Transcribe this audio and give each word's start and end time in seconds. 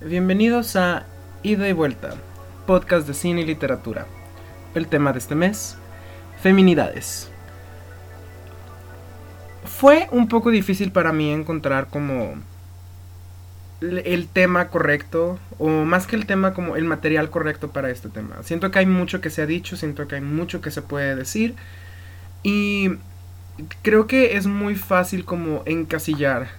Bienvenidos 0.00 0.76
a 0.76 1.06
Ida 1.42 1.68
y 1.68 1.72
Vuelta, 1.72 2.14
podcast 2.68 3.08
de 3.08 3.14
cine 3.14 3.40
y 3.40 3.44
literatura. 3.44 4.06
El 4.76 4.86
tema 4.86 5.12
de 5.12 5.18
este 5.18 5.34
mes, 5.34 5.76
feminidades. 6.40 7.28
Fue 9.64 10.06
un 10.12 10.28
poco 10.28 10.52
difícil 10.52 10.92
para 10.92 11.12
mí 11.12 11.32
encontrar 11.32 11.88
como 11.88 12.34
el 13.80 14.28
tema 14.28 14.68
correcto, 14.68 15.40
o 15.58 15.68
más 15.68 16.06
que 16.06 16.14
el 16.14 16.26
tema, 16.26 16.54
como 16.54 16.76
el 16.76 16.84
material 16.84 17.28
correcto 17.28 17.72
para 17.72 17.90
este 17.90 18.08
tema. 18.08 18.36
Siento 18.44 18.70
que 18.70 18.78
hay 18.78 18.86
mucho 18.86 19.20
que 19.20 19.30
se 19.30 19.42
ha 19.42 19.46
dicho, 19.46 19.76
siento 19.76 20.06
que 20.06 20.14
hay 20.14 20.20
mucho 20.20 20.60
que 20.60 20.70
se 20.70 20.80
puede 20.80 21.16
decir, 21.16 21.56
y 22.44 22.98
creo 23.82 24.06
que 24.06 24.36
es 24.36 24.46
muy 24.46 24.76
fácil 24.76 25.24
como 25.24 25.64
encasillar 25.66 26.50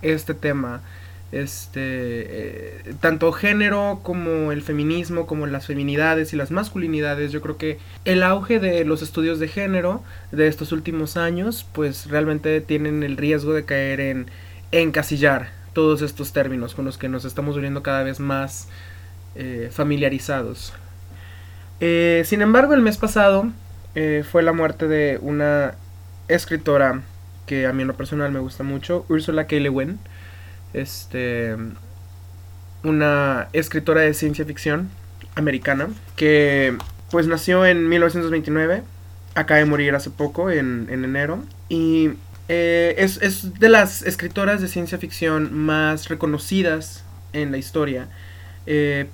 este 0.00 0.32
tema 0.32 0.80
este 1.34 1.80
eh, 1.80 2.94
tanto 3.00 3.32
género 3.32 4.00
como 4.04 4.52
el 4.52 4.62
feminismo 4.62 5.26
como 5.26 5.46
las 5.46 5.66
feminidades 5.66 6.32
y 6.32 6.36
las 6.36 6.52
masculinidades 6.52 7.32
yo 7.32 7.40
creo 7.40 7.56
que 7.56 7.78
el 8.04 8.22
auge 8.22 8.60
de 8.60 8.84
los 8.84 9.02
estudios 9.02 9.40
de 9.40 9.48
género 9.48 10.02
de 10.30 10.46
estos 10.46 10.70
últimos 10.70 11.16
años 11.16 11.66
pues 11.72 12.06
realmente 12.06 12.60
tienen 12.60 13.02
el 13.02 13.16
riesgo 13.16 13.52
de 13.52 13.64
caer 13.64 13.98
en 14.00 14.26
encasillar 14.70 15.50
todos 15.72 16.02
estos 16.02 16.32
términos 16.32 16.74
con 16.74 16.84
los 16.84 16.98
que 16.98 17.08
nos 17.08 17.24
estamos 17.24 17.56
volviendo 17.56 17.82
cada 17.82 18.04
vez 18.04 18.20
más 18.20 18.68
eh, 19.34 19.70
familiarizados 19.72 20.72
eh, 21.80 22.22
sin 22.24 22.42
embargo 22.42 22.74
el 22.74 22.82
mes 22.82 22.96
pasado 22.96 23.50
fue 24.32 24.42
la 24.42 24.52
muerte 24.52 24.88
de 24.88 25.20
una 25.22 25.76
escritora 26.26 27.02
que 27.46 27.66
a 27.66 27.72
mí 27.72 27.82
en 27.82 27.88
lo 27.88 27.94
personal 27.94 28.32
me 28.32 28.40
gusta 28.40 28.64
mucho 28.64 29.06
Ursula 29.08 29.46
K. 29.46 29.54
Le 29.56 29.70
Guin 29.70 30.00
este, 30.74 31.56
una 32.82 33.48
escritora 33.52 34.02
de 34.02 34.12
ciencia 34.12 34.44
ficción 34.44 34.90
americana 35.34 35.88
que 36.16 36.76
pues 37.10 37.26
nació 37.26 37.64
en 37.64 37.88
1929, 37.88 38.82
acaba 39.34 39.58
de 39.58 39.66
morir 39.66 39.94
hace 39.94 40.10
poco, 40.10 40.50
en, 40.50 40.88
enero, 40.90 41.44
y 41.68 42.10
eh, 42.48 42.94
es, 42.98 43.58
de 43.58 43.68
las 43.68 44.02
escritoras 44.02 44.60
de 44.60 44.68
ciencia 44.68 44.98
ficción 44.98 45.54
más 45.54 46.08
reconocidas 46.08 47.04
en 47.32 47.52
la 47.52 47.58
historia. 47.58 48.08
Eh, 48.66 49.06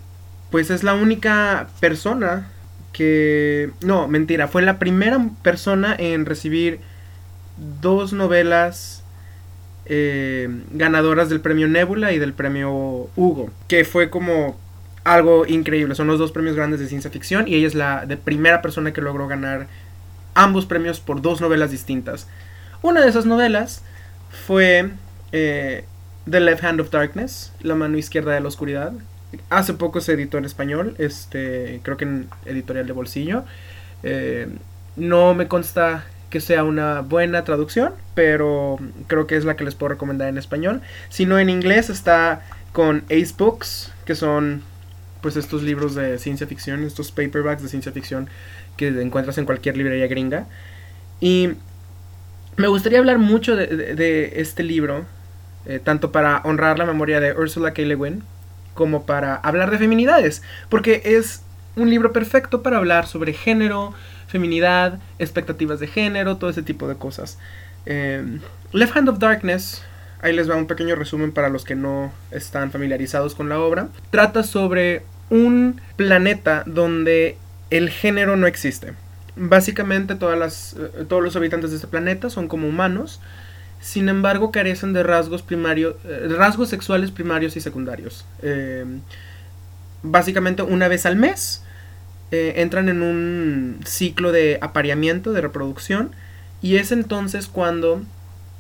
pues 0.51 0.71
es 0.71 0.83
la 0.83 0.95
única 0.95 1.69
persona 1.79 2.49
que... 2.93 3.71
No, 3.83 4.09
mentira, 4.09 4.49
fue 4.49 4.63
la 4.63 4.79
primera 4.79 5.29
persona 5.43 5.95
en 5.99 6.27
recibir 6.27 6.81
dos 7.81 8.13
novelas 8.13 9.00
eh, 9.87 10.49
ganadoras 10.71 11.29
del 11.29 11.41
premio 11.41 11.69
Nebula 11.69 12.13
y 12.13 12.19
del 12.19 12.33
premio 12.33 13.09
Hugo, 13.17 13.51
que 13.69 13.85
fue 13.85 14.11
como 14.11 14.59
algo 15.05 15.47
increíble. 15.47 15.95
Son 15.95 16.07
los 16.07 16.19
dos 16.19 16.33
premios 16.33 16.57
grandes 16.57 16.81
de 16.81 16.87
ciencia 16.87 17.11
ficción 17.11 17.49
y 17.49 17.55
ella 17.55 17.67
es 17.67 17.75
la 17.75 18.07
primera 18.25 18.63
persona 18.63 18.93
que 18.93 19.01
logró 19.01 19.27
ganar 19.29 19.67
ambos 20.35 20.67
premios 20.67 21.01
por 21.01 21.23
dos 21.23 21.41
novelas 21.41 21.71
distintas. 21.71 22.27
Una 22.83 23.01
de 23.01 23.09
esas 23.09 23.27
novelas 23.27 23.83
fue 24.47 24.91
eh, 25.33 25.85
The 26.29 26.41
Left 26.41 26.65
Hand 26.65 26.81
of 26.81 26.91
Darkness, 26.91 27.53
La 27.61 27.75
mano 27.75 27.99
izquierda 27.99 28.33
de 28.33 28.41
la 28.41 28.49
oscuridad. 28.49 28.93
Hace 29.49 29.75
poco 29.75 30.01
se 30.01 30.13
editó 30.13 30.39
en 30.39 30.45
español, 30.45 30.95
este, 30.99 31.81
creo 31.83 31.97
que 31.97 32.05
en 32.05 32.29
editorial 32.47 32.87
de 32.87 32.93
bolsillo. 32.93 33.45
Eh, 34.03 34.49
no 34.97 35.35
me 35.35 35.47
consta 35.47 36.05
que 36.31 36.41
sea 36.41 36.65
una 36.65 37.01
buena 37.01 37.45
traducción, 37.45 37.93
pero 38.15 38.79
creo 39.09 39.27
que 39.27 39.37
es 39.37 39.45
la 39.45 39.57
que 39.57 39.65
les 39.65 39.75
puedo 39.75 39.91
recomendar 39.91 40.29
en 40.29 40.39
español. 40.39 40.81
Si 41.09 41.27
no 41.27 41.39
en 41.39 41.51
inglés 41.51 41.91
está 41.91 42.43
con 42.73 43.05
Ace 43.07 43.35
Books, 43.37 43.93
que 44.05 44.15
son 44.15 44.63
pues 45.21 45.37
estos 45.37 45.63
libros 45.63 45.95
de 45.95 46.19
ciencia 46.19 46.47
ficción, 46.47 46.85
estos 46.85 47.11
paperbacks 47.11 47.63
de 47.63 47.69
ciencia 47.69 47.93
ficción 47.93 48.29
que 48.77 48.89
encuentras 48.89 49.37
en 49.39 49.45
cualquier 49.45 49.77
librería 49.77 50.07
gringa. 50.07 50.47
Y 51.21 51.51
me 52.57 52.69
gustaría 52.69 52.99
hablar 52.99 53.19
mucho 53.19 53.57
de, 53.57 54.33
este 54.37 54.63
libro, 54.63 55.05
eh, 55.67 55.81
tanto 55.83 56.13
para 56.13 56.41
honrar 56.45 56.79
la 56.79 56.87
memoria 56.87 57.21
de 57.21 57.35
Ursula 57.35 57.75
K. 57.75 57.83
Le 57.83 57.97
Guin, 57.97 58.23
como 58.75 59.05
para 59.05 59.35
hablar 59.35 59.71
de 59.71 59.79
feminidades, 59.79 60.43
porque 60.69 61.03
es 61.05 61.43
un 61.77 61.91
libro 61.91 62.13
perfecto 62.13 62.63
para 62.63 62.79
hablar 62.79 63.07
sobre 63.07 63.33
género, 63.33 63.95
feminidad, 64.31 64.99
expectativas 65.19 65.81
de 65.81 65.89
género, 65.89 66.37
todo 66.37 66.51
ese 66.51 66.63
tipo 66.63 66.89
de 66.89 66.95
cosas. 66.95 67.39
Em, 67.85 68.41
Left 68.73 68.97
Hand 68.97 69.09
of 69.09 69.19
Darkness, 69.19 69.83
ahí 70.23 70.33
les 70.33 70.49
va 70.49 70.57
un 70.57 70.67
pequeño 70.67 70.95
resumen 70.95 71.33
para 71.33 71.49
los 71.49 71.65
que 71.65 71.75
no 71.75 72.13
están 72.31 72.71
familiarizados 72.71 73.35
con 73.35 73.49
la 73.49 73.59
obra. 73.59 73.89
Trata 74.11 74.43
sobre 74.43 75.03
un 75.31 75.81
planeta 75.97 76.63
donde 76.67 77.37
el 77.71 77.91
género 77.91 78.37
no 78.37 78.47
existe. 78.47 78.95
Básicamente 79.37 80.15
todas 80.15 80.39
las, 80.39 80.75
eh, 80.75 81.05
todos 81.09 81.23
los 81.23 81.37
habitantes 81.37 81.71
de 81.71 81.77
este 81.77 81.89
planeta 81.89 82.31
son 82.31 82.49
como 82.49 82.69
humanos, 82.69 83.21
sin 83.81 84.09
embargo 84.09 84.53
carecen 84.53 84.93
de 84.93 85.03
rasgos, 85.03 85.45
eh, 85.51 86.29
rasgos 86.37 86.69
sexuales 86.69 87.11
primarios 87.11 87.57
y 87.57 87.61
secundarios. 87.61 88.27
Em, 88.43 89.01
básicamente 90.03 90.63
una 90.63 90.89
vez 90.89 91.07
al 91.07 91.17
mes 91.17 91.63
eh, 92.31 92.55
entran 92.57 92.89
en 92.89 93.03
un 93.03 93.81
ciclo 93.85 94.33
de 94.33 94.59
apareamiento, 94.61 95.33
de 95.33 95.41
reproducción, 95.41 96.13
y 96.63 96.77
es 96.77 96.93
entonces 96.93 97.49
cuando 97.49 98.03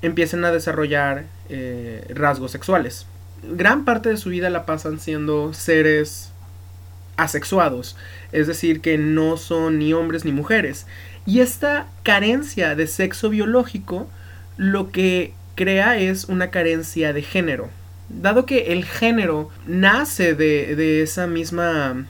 empiezan 0.02 0.44
a 0.44 0.50
desarrollar 0.50 1.24
eh, 1.48 2.04
rasgos 2.14 2.50
sexuales. 2.50 3.06
Gran 3.42 3.84
parte 3.84 4.08
de 4.08 4.16
su 4.16 4.30
vida 4.30 4.50
la 4.50 4.66
pasan 4.66 4.98
siendo 4.98 5.54
seres 5.54 6.32
asexuados, 7.16 7.96
es 8.32 8.46
decir, 8.46 8.80
que 8.80 8.98
no 8.98 9.36
son 9.36 9.78
ni 9.78 9.92
hombres 9.92 10.24
ni 10.24 10.32
mujeres. 10.32 10.86
Y 11.26 11.40
esta 11.40 11.86
carencia 12.02 12.74
de 12.74 12.86
sexo 12.86 13.30
biológico 13.30 14.08
lo 14.56 14.90
que 14.90 15.34
crea 15.54 15.98
es 15.98 16.24
una 16.24 16.50
carencia 16.50 17.12
de 17.12 17.22
género. 17.22 17.68
Dado 18.08 18.46
que 18.46 18.72
el 18.72 18.84
género 18.84 19.50
nace 19.66 20.34
de, 20.34 20.74
de 20.74 21.02
esa 21.02 21.26
misma 21.26 22.06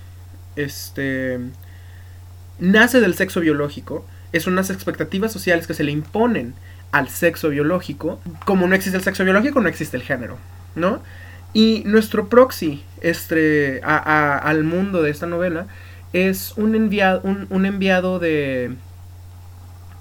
este, 0.57 1.39
nace 2.59 3.01
del 3.01 3.15
sexo 3.15 3.41
biológico, 3.41 4.05
es 4.33 4.47
unas 4.47 4.71
expectativas 4.71 5.33
sociales 5.33 5.67
que 5.67 5.75
se 5.75 5.85
le 5.85 5.93
imponen 5.93 6.55
al 6.93 7.09
sexo 7.09 7.49
biológico. 7.51 8.21
Como 8.45 8.67
no 8.67 8.75
existe 8.75 8.97
el 8.97 9.05
sexo 9.05 9.25
biológico, 9.25 9.61
no 9.61 9.69
existe 9.69 9.97
el 9.97 10.03
género, 10.03 10.39
¿no? 10.75 11.03
Y 11.53 11.83
nuestro 11.85 12.29
proxy 12.29 12.85
este, 13.01 13.81
al 13.83 14.65
mundo 14.65 15.03
de 15.03 15.11
esta 15.11 15.27
novela 15.27 15.67
es 16.13 16.55
un 16.57 16.75
enviado, 16.75 17.23
un, 17.23 17.67
enviado 17.67 18.19
de, 18.19 18.77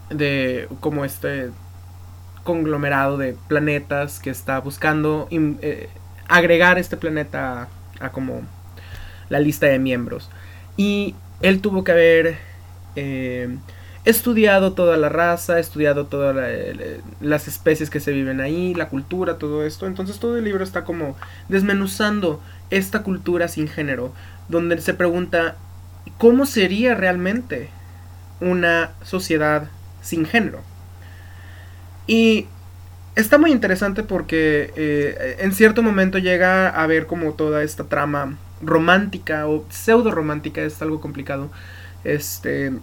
de 0.09 0.67
como 0.79 1.05
este 1.05 1.49
conglomerado 2.43 3.17
de 3.17 3.35
planetas 3.47 4.19
que 4.19 4.29
está 4.29 4.59
buscando 4.59 5.27
eh, 5.31 5.89
agregar 6.27 6.77
este 6.77 6.97
planeta 6.97 7.67
a 7.99 8.09
como 8.09 8.41
la 9.29 9.39
lista 9.39 9.67
de 9.67 9.79
miembros. 9.79 10.29
Y 10.77 11.15
él 11.41 11.61
tuvo 11.61 11.83
que 11.83 11.91
haber 11.91 12.37
eh, 12.95 13.57
estudiado 14.05 14.73
toda 14.73 14.97
la 14.97 15.09
raza, 15.09 15.59
estudiado 15.59 16.07
todas 16.07 16.35
las 17.21 17.47
especies 17.47 17.89
que 17.89 17.99
se 17.99 18.11
viven 18.11 18.41
ahí, 18.41 18.73
la 18.73 18.89
cultura, 18.89 19.37
todo 19.37 19.65
esto. 19.65 19.87
Entonces 19.87 20.19
todo 20.19 20.37
el 20.37 20.43
libro 20.43 20.63
está 20.63 20.83
como 20.83 21.15
desmenuzando 21.47 22.41
esta 22.69 23.03
cultura 23.03 23.47
sin 23.47 23.67
género, 23.67 24.13
donde 24.47 24.79
se 24.81 24.93
pregunta 24.93 25.57
cómo 26.17 26.45
sería 26.45 26.95
realmente 26.95 27.69
una 28.41 28.91
sociedad 29.03 29.69
sin 30.01 30.25
género. 30.25 30.61
Y 32.07 32.47
está 33.15 33.37
muy 33.37 33.51
interesante 33.51 34.01
porque 34.03 34.73
eh, 34.75 35.37
en 35.39 35.53
cierto 35.53 35.83
momento 35.83 36.17
llega 36.17 36.69
a 36.69 36.87
ver 36.87 37.05
como 37.05 37.33
toda 37.33 37.63
esta 37.63 37.83
trama 37.83 38.37
romántica 38.61 39.47
o 39.47 39.65
pseudo 39.69 40.11
romántica, 40.11 40.61
es 40.61 40.81
algo 40.81 40.99
complicado, 40.99 41.49
este, 42.03 42.73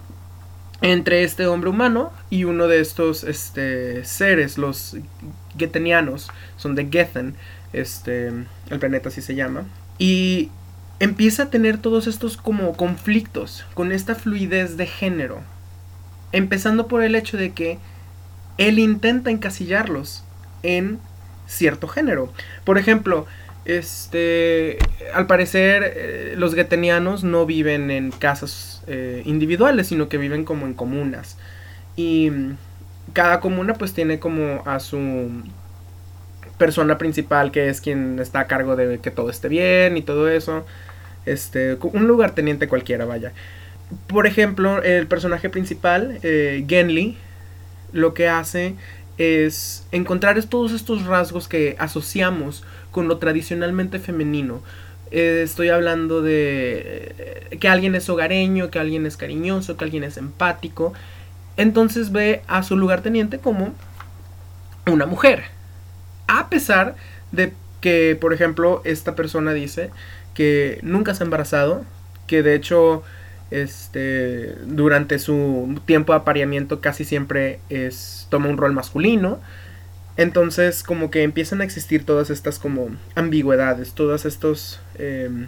entre 0.82 1.24
este 1.24 1.46
hombre 1.46 1.70
humano 1.70 2.12
y 2.30 2.44
uno 2.44 2.68
de 2.68 2.80
estos 2.80 3.24
este, 3.24 4.04
seres, 4.04 4.58
los 4.58 4.96
Getenianos, 5.56 6.28
son 6.56 6.74
de 6.74 6.88
Gethen, 6.90 7.34
este, 7.72 8.28
el 8.28 8.78
planeta 8.78 9.08
así 9.08 9.22
se 9.22 9.34
llama, 9.34 9.64
y 9.98 10.50
empieza 11.00 11.44
a 11.44 11.50
tener 11.50 11.78
todos 11.78 12.06
estos 12.06 12.36
como 12.36 12.76
conflictos 12.76 13.64
con 13.74 13.92
esta 13.92 14.14
fluidez 14.14 14.76
de 14.76 14.86
género, 14.86 15.40
empezando 16.32 16.88
por 16.88 17.02
el 17.02 17.14
hecho 17.14 17.36
de 17.36 17.52
que 17.52 17.78
él 18.58 18.78
intenta 18.78 19.30
encasillarlos 19.30 20.24
en 20.62 20.98
cierto 21.46 21.88
género. 21.88 22.32
Por 22.64 22.78
ejemplo, 22.78 23.26
este, 23.66 24.78
al 25.12 25.26
parecer 25.26 25.82
eh, 25.84 26.34
los 26.36 26.54
getenianos 26.54 27.24
no 27.24 27.46
viven 27.46 27.90
en 27.90 28.12
casas 28.12 28.82
eh, 28.86 29.22
individuales, 29.24 29.88
sino 29.88 30.08
que 30.08 30.18
viven 30.18 30.44
como 30.44 30.66
en 30.66 30.74
comunas. 30.74 31.36
Y 31.96 32.30
cada 33.12 33.40
comuna 33.40 33.74
pues 33.74 33.92
tiene 33.92 34.18
como 34.18 34.62
a 34.66 34.78
su 34.78 35.30
persona 36.58 36.96
principal 36.96 37.50
que 37.50 37.68
es 37.68 37.80
quien 37.80 38.18
está 38.18 38.40
a 38.40 38.46
cargo 38.46 38.76
de 38.76 38.98
que 38.98 39.10
todo 39.10 39.30
esté 39.30 39.48
bien 39.48 39.96
y 39.96 40.02
todo 40.02 40.28
eso. 40.28 40.64
Este, 41.24 41.74
un 41.74 42.06
lugarteniente 42.06 42.68
cualquiera, 42.68 43.04
vaya. 43.04 43.32
Por 44.06 44.26
ejemplo, 44.26 44.82
el 44.82 45.08
personaje 45.08 45.48
principal, 45.50 46.18
eh, 46.22 46.64
Genly, 46.68 47.16
lo 47.92 48.14
que 48.14 48.28
hace 48.28 48.74
es 49.18 49.86
encontrar 49.92 50.42
todos 50.44 50.72
estos 50.72 51.06
rasgos 51.06 51.48
que 51.48 51.74
asociamos 51.78 52.64
con 52.96 53.08
lo 53.08 53.18
tradicionalmente 53.18 53.98
femenino. 53.98 54.62
Eh, 55.10 55.42
estoy 55.44 55.68
hablando 55.68 56.22
de 56.22 57.14
eh, 57.18 57.58
que 57.60 57.68
alguien 57.68 57.94
es 57.94 58.08
hogareño, 58.08 58.70
que 58.70 58.78
alguien 58.78 59.04
es 59.04 59.18
cariñoso, 59.18 59.76
que 59.76 59.84
alguien 59.84 60.02
es 60.02 60.16
empático. 60.16 60.94
Entonces 61.58 62.10
ve 62.10 62.40
a 62.46 62.62
su 62.62 62.74
lugarteniente 62.74 63.38
como 63.38 63.74
una 64.90 65.04
mujer. 65.04 65.42
A 66.26 66.48
pesar 66.48 66.96
de 67.32 67.52
que, 67.82 68.16
por 68.18 68.32
ejemplo, 68.32 68.80
esta 68.86 69.14
persona 69.14 69.52
dice 69.52 69.90
que 70.32 70.78
nunca 70.82 71.14
se 71.14 71.22
ha 71.22 71.26
embarazado, 71.26 71.84
que 72.26 72.42
de 72.42 72.54
hecho 72.54 73.02
este 73.50 74.54
durante 74.64 75.18
su 75.18 75.78
tiempo 75.84 76.14
de 76.14 76.20
apareamiento 76.20 76.80
casi 76.80 77.04
siempre 77.04 77.60
es 77.68 78.26
toma 78.30 78.48
un 78.48 78.56
rol 78.56 78.72
masculino 78.72 79.38
entonces 80.16 80.82
como 80.82 81.10
que 81.10 81.22
empiezan 81.22 81.60
a 81.60 81.64
existir 81.64 82.04
todas 82.04 82.30
estas 82.30 82.58
como 82.58 82.90
ambigüedades 83.14 83.92
todos 83.92 84.24
estos 84.24 84.80
em, 84.98 85.46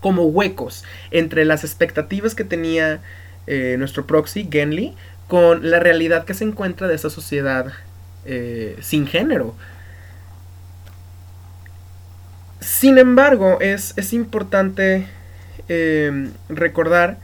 como 0.00 0.24
huecos 0.24 0.84
entre 1.10 1.44
las 1.44 1.64
expectativas 1.64 2.34
que 2.34 2.44
tenía 2.44 3.00
eh, 3.46 3.76
nuestro 3.78 4.06
proxy 4.06 4.48
Genly 4.50 4.94
con 5.28 5.70
la 5.70 5.80
realidad 5.80 6.24
que 6.24 6.34
se 6.34 6.44
encuentra 6.44 6.88
de 6.88 6.94
esta 6.94 7.10
sociedad 7.10 7.72
eh, 8.26 8.76
sin 8.80 9.06
género. 9.06 9.54
Sin 12.60 12.98
embargo 12.98 13.58
es, 13.60 13.94
es 13.96 14.12
importante 14.12 15.06
Em, 15.72 16.32
recordar 16.48 17.18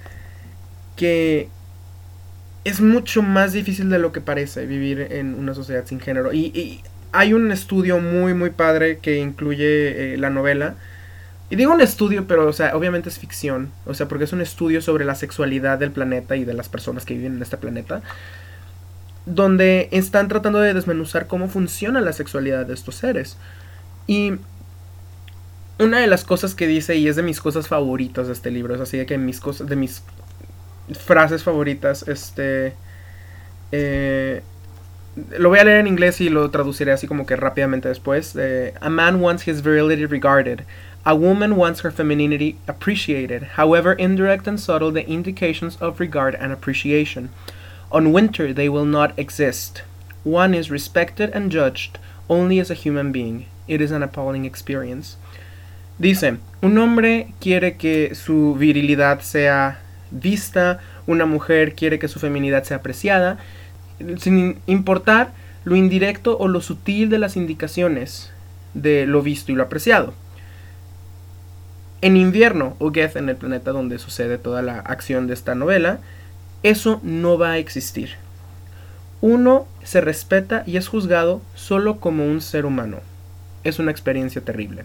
que 0.95 1.49
es 2.67 2.81
mucho 2.81 3.23
más 3.23 3.53
difícil 3.53 3.89
de 3.91 4.01
lo 4.01 4.11
que 4.11 4.21
parece 4.21 4.67
vivir 4.67 5.07
en 5.13 5.35
una 5.35 5.55
sociedad 5.55 5.87
sin 5.87 6.01
género. 6.01 6.33
Y, 6.33 6.81
hay 7.13 7.33
un 7.33 7.51
estudio 7.53 8.01
muy, 8.01 8.35
muy 8.35 8.51
padre 8.51 8.99
que 8.99 9.19
incluye 9.19 10.15
eh, 10.15 10.17
la 10.19 10.31
novela. 10.31 10.75
Y 11.49 11.57
digo 11.57 11.73
un 11.73 11.81
estudio, 11.81 12.27
pero, 12.27 12.47
o 12.47 12.53
sea, 12.53 12.77
obviamente 12.77 13.09
es 13.09 13.21
ficción. 13.21 13.71
O 13.87 13.95
sea, 13.95 14.09
porque 14.09 14.25
es 14.25 14.33
un 14.33 14.41
estudio 14.41 14.83
sobre 14.83 15.05
la 15.05 15.15
sexualidad 15.15 15.79
del 15.79 15.93
planeta 15.93 16.35
y 16.35 16.45
de 16.45 16.53
las 16.55 16.69
personas 16.69 17.05
que 17.07 17.15
viven 17.15 17.37
en 17.37 17.43
este 17.43 17.57
planeta. 17.57 18.03
Donde 19.27 19.89
están 19.93 20.27
tratando 20.27 20.59
de 20.59 20.75
desmenuzar 20.75 21.29
cómo 21.29 21.49
funciona 21.49 22.01
la 22.01 22.13
sexualidad 22.13 22.67
de 22.67 22.75
estos 22.75 22.97
seres. 22.97 23.39
Y 24.09 24.33
una 25.79 26.01
de 26.01 26.09
las 26.09 26.25
cosas 26.25 26.57
que 26.57 26.67
dice, 26.67 26.97
y 26.97 27.07
es 27.07 27.15
de 27.15 27.23
mis 27.23 27.41
cosas 27.41 27.69
favoritas 27.69 28.27
de 28.27 28.33
este 28.33 28.51
libro, 28.51 28.75
es 28.75 28.81
así 28.81 28.99
de 28.99 29.07
que 29.07 29.17
mis 29.17 29.39
cosas, 29.39 29.69
de 29.69 29.77
mis 29.77 30.03
frases 30.95 31.43
favoritas, 31.43 32.07
este... 32.09 32.75
Eh, 33.73 34.43
lo 35.39 35.49
voy 35.49 35.59
a 35.59 35.65
leer 35.65 35.81
en 35.81 35.87
inglés 35.87 36.21
y 36.21 36.29
lo 36.29 36.51
traduciré 36.51 36.93
así 36.93 37.07
como 37.07 37.25
que 37.25 37.37
rápidamente 37.37 37.89
después. 37.89 38.37
a 38.81 38.91
man 38.91 39.21
wants 39.21 39.49
his 39.49 39.63
virility 39.63 40.05
regarded. 40.05 40.65
A 41.05 41.15
woman 41.15 41.57
wants 41.57 41.85
her 41.85 41.91
femininity 41.91 42.59
appreciated, 42.67 43.51
however 43.57 43.93
indirect 43.93 44.49
and 44.49 44.59
subtle 44.59 44.93
the 44.93 45.09
indications 45.09 45.77
of 45.81 46.01
regard 46.01 46.35
and 46.35 46.53
appreciation. 46.53 47.31
On 47.93 48.13
winter 48.13 48.53
they 48.53 48.69
will 48.69 48.85
not 48.85 49.17
exist. 49.17 49.83
One 50.25 50.53
is 50.53 50.71
respected 50.71 51.31
and 51.33 51.51
judged 51.51 51.99
only 52.29 52.59
as 52.59 52.71
a 52.71 52.75
human 52.75 53.13
being. 53.13 53.47
It 53.69 53.81
is 53.81 53.93
an 53.93 54.03
appalling 54.03 54.45
experience. 54.45 55.17
Dice, 55.99 56.39
un 56.63 56.77
hombre 56.77 57.33
quiere 57.41 57.79
que 57.79 58.15
su 58.15 58.55
virilidad 58.59 59.23
sea 59.23 59.79
vista, 60.11 60.81
una 61.07 61.27
mujer 61.27 61.75
quiere 61.75 61.99
que 61.99 62.09
su 62.09 62.19
feminidad 62.19 62.65
sea 62.65 62.79
apreciada, 62.79 63.39
sin 64.19 64.59
importar 64.67 65.33
lo 65.65 65.77
indirecto 65.77 66.37
o 66.39 66.49
lo 66.49 66.61
sutil 66.61 67.11
de 67.11 67.19
las 67.19 67.37
indicaciones 67.37 68.31
de 68.75 69.07
lo 69.07 69.23
visto 69.23 69.53
y 69.53 69.55
lo 69.55 69.65
apreciado. 69.65 70.15
En 72.03 72.17
invierno, 72.17 72.77
o 72.79 72.93
Geth, 72.93 73.17
en 73.17 73.29
el 73.29 73.37
planeta 73.37 73.73
donde 73.73 73.99
sucede 73.99 74.39
toda 74.39 74.63
la 74.63 74.79
acción 74.81 75.27
de 75.27 75.35
esta 75.35 75.55
novela, 75.55 75.99
eso 76.63 77.01
no 77.03 77.39
va 77.39 77.53
a 77.53 77.59
existir. 77.59 78.11
Uno 79.21 79.67
se 79.83 80.01
respeta 80.01 80.63
y 80.67 80.77
es 80.77 80.89
juzgado 80.89 81.41
solo 81.55 81.99
como 81.99 82.27
un 82.27 82.41
ser 82.41 82.67
humano. 82.67 82.99
Es 83.65 83.79
una 83.79 83.91
experiencia 83.91 84.43
terrible. 84.43 84.85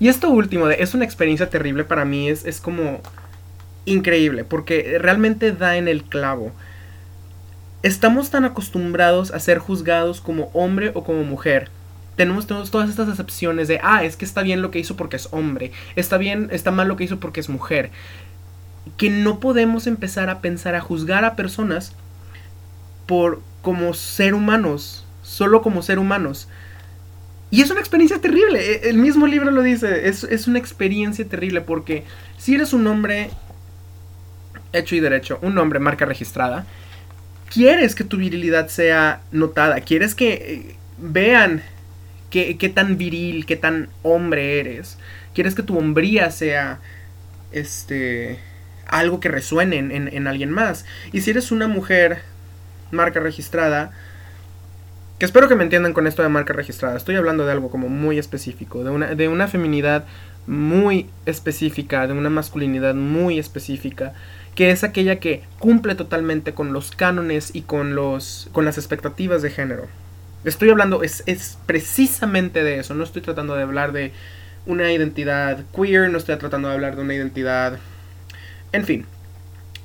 Y 0.00 0.08
esto 0.08 0.30
último, 0.30 0.68
es 0.68 0.94
una 0.94 1.04
experiencia 1.04 1.50
terrible 1.50 1.84
para 1.84 2.04
mí, 2.04 2.28
es, 2.28 2.44
es 2.44 2.60
como 2.60 3.00
increíble, 3.88 4.44
porque 4.44 4.98
realmente 5.00 5.52
da 5.52 5.76
en 5.76 5.88
el 5.88 6.04
clavo. 6.04 6.52
Estamos 7.82 8.30
tan 8.30 8.44
acostumbrados 8.44 9.30
a 9.30 9.40
ser 9.40 9.58
juzgados 9.58 10.20
como 10.20 10.50
hombre 10.52 10.90
o 10.94 11.04
como 11.04 11.22
mujer. 11.24 11.70
Tenemos, 12.16 12.46
todas 12.46 12.90
estas 12.90 13.08
excepciones 13.08 13.68
de, 13.68 13.78
ah, 13.82 14.02
es 14.02 14.16
que 14.16 14.24
está 14.24 14.42
bien 14.42 14.60
lo 14.60 14.72
que 14.72 14.80
hizo 14.80 14.96
porque 14.96 15.16
es 15.16 15.28
hombre, 15.30 15.70
está 15.94 16.18
bien, 16.18 16.48
está 16.50 16.72
mal 16.72 16.88
lo 16.88 16.96
que 16.96 17.04
hizo 17.04 17.20
porque 17.20 17.40
es 17.40 17.48
mujer. 17.48 17.90
Que 18.96 19.10
no 19.10 19.38
podemos 19.38 19.86
empezar 19.86 20.28
a 20.28 20.40
pensar, 20.40 20.74
a 20.74 20.80
juzgar 20.80 21.24
a 21.24 21.36
personas 21.36 21.94
por 23.06 23.40
como 23.62 23.94
ser 23.94 24.34
humanos, 24.34 25.04
solo 25.22 25.62
como 25.62 25.82
ser 25.82 25.98
humanos. 25.98 26.48
Y 27.50 27.62
es 27.62 27.70
una 27.70 27.80
experiencia 27.80 28.20
terrible, 28.20 28.60
e, 28.60 28.90
el 28.90 28.98
mismo 28.98 29.26
libro 29.26 29.50
lo 29.50 29.62
dice, 29.62 30.08
es, 30.08 30.48
una 30.48 30.58
experiencia 30.58 31.26
terrible 31.26 31.60
porque 31.62 32.04
si 32.36 32.54
eres 32.54 32.72
un 32.72 32.86
hombre 32.86 33.30
hecho 34.72 34.96
y 34.96 35.00
derecho, 35.00 35.38
un 35.42 35.56
hombre 35.58 35.78
marca 35.78 36.04
registrada, 36.04 36.66
quieres 37.52 37.94
que 37.94 38.04
tu 38.04 38.16
virilidad 38.16 38.68
sea 38.68 39.22
notada, 39.32 39.80
quieres 39.80 40.14
que 40.14 40.32
eh, 40.32 40.76
vean 40.98 41.62
qué, 42.30 42.72
tan 42.74 42.98
viril, 42.98 43.46
qué 43.46 43.56
tan 43.56 43.88
hombre 44.02 44.60
eres, 44.60 44.98
quieres 45.34 45.54
que 45.54 45.62
tu 45.62 45.78
hombría 45.78 46.30
sea 46.30 46.80
este 47.52 48.38
algo 48.86 49.20
que 49.20 49.28
resuene 49.28 49.76
en, 49.76 49.90
en 49.90 50.26
alguien 50.26 50.50
más. 50.50 50.86
Y 51.12 51.20
si 51.20 51.30
eres 51.30 51.50
una 51.52 51.68
mujer 51.68 52.22
marca 52.90 53.20
registrada, 53.20 53.92
que 55.18 55.26
espero 55.26 55.48
que 55.48 55.56
me 55.56 55.64
entiendan 55.64 55.92
con 55.92 56.06
esto 56.06 56.22
de 56.22 56.28
marca 56.28 56.52
registrada. 56.52 56.96
Estoy 56.96 57.16
hablando 57.16 57.44
de 57.44 57.52
algo 57.52 57.70
como 57.70 57.88
muy 57.88 58.18
específico, 58.18 58.84
de 58.84 58.90
una, 58.90 59.14
de 59.14 59.28
una 59.28 59.48
feminidad 59.48 60.04
muy 60.46 61.10
específica, 61.26 62.06
de 62.06 62.12
una 62.12 62.30
masculinidad 62.30 62.94
muy 62.94 63.38
específica, 63.38 64.14
que 64.58 64.72
es 64.72 64.82
aquella 64.82 65.20
que 65.20 65.44
cumple 65.60 65.94
totalmente 65.94 66.52
con 66.52 66.72
los 66.72 66.90
cánones 66.90 67.54
y 67.54 67.62
con, 67.62 67.94
los, 67.94 68.48
con 68.50 68.64
las 68.64 68.76
expectativas 68.76 69.40
de 69.40 69.50
género. 69.50 69.86
Estoy 70.42 70.68
hablando, 70.70 71.04
es, 71.04 71.22
es 71.26 71.58
precisamente 71.66 72.64
de 72.64 72.80
eso, 72.80 72.92
no 72.94 73.04
estoy 73.04 73.22
tratando 73.22 73.54
de 73.54 73.62
hablar 73.62 73.92
de 73.92 74.10
una 74.66 74.90
identidad 74.90 75.64
queer, 75.72 76.10
no 76.10 76.18
estoy 76.18 76.36
tratando 76.38 76.66
de 76.66 76.74
hablar 76.74 76.96
de 76.96 77.02
una 77.02 77.14
identidad... 77.14 77.78
En 78.72 78.84
fin, 78.84 79.06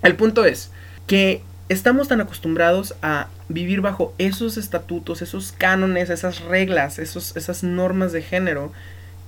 el 0.01 0.15
punto 0.15 0.44
es 0.44 0.72
que 1.06 1.44
estamos 1.70 2.08
tan 2.08 2.20
acostumbrados 2.22 2.96
a 3.03 3.27
vivir 3.50 3.82
bajo 3.82 4.15
esos 4.18 4.58
estatutos, 4.58 5.22
esos 5.22 5.51
cánones, 5.51 6.10
esas 6.10 6.39
reglas, 6.39 6.98
esos, 6.98 7.38
esas 7.38 7.62
normas 7.62 8.12
de 8.12 8.24
género, 8.24 8.72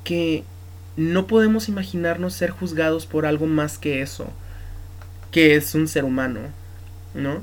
que 0.04 0.44
no 0.98 1.28
podemos 1.28 1.70
imaginarnos 1.70 2.34
ser 2.34 2.50
juzgados 2.50 3.06
por 3.06 3.28
algo 3.28 3.46
más 3.46 3.78
que 3.78 4.02
eso, 4.02 4.34
que 5.36 5.58
es 5.58 5.76
un 5.76 5.90
ser 5.90 6.06
humano, 6.06 6.40
¿no? 7.14 7.42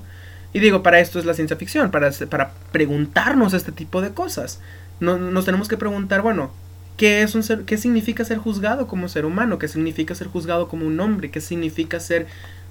Y 0.55 0.61
digo, 0.61 0.83
para 0.83 0.99
esto 0.99 1.19
es 1.19 1.27
la 1.27 1.35
ciencia 1.35 1.59
ficción, 1.59 1.91
para, 1.91 2.11
para 2.31 2.55
preguntarnos 2.73 3.53
este 3.53 3.71
tipo 3.71 4.01
de 4.01 4.15
cosas. 4.15 4.61
nos 4.99 5.45
tenemos 5.45 5.69
que 5.69 5.77
preguntar, 5.77 6.23
bueno, 6.23 6.53
¿qué, 6.97 7.21
es 7.21 7.35
un 7.35 7.43
ser, 7.43 7.67
¿qué 7.67 7.77
significa 7.77 8.25
ser 8.25 8.39
juzgado 8.39 8.87
como 8.87 9.11
ser 9.11 9.27
humano? 9.27 9.59
¿Qué 9.59 9.69
significa 9.69 10.15
ser 10.15 10.29
juzgado 10.29 10.69
como 10.69 10.87
un 10.87 10.99
hombre? 11.01 11.31
¿Qué 11.31 11.43
significa 11.43 12.01
ser 12.01 12.29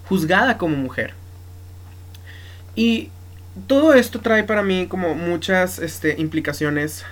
juzgada 0.09 0.57
como 0.57 0.75
mujer? 0.75 1.13
Y 2.75 3.11
todo 3.67 3.93
esto 3.93 4.21
trae 4.21 4.43
para 4.43 4.63
mí 4.63 4.87
como 4.87 5.13
muchas 5.13 5.77
este, 5.77 6.19
implicaciones 6.19 7.05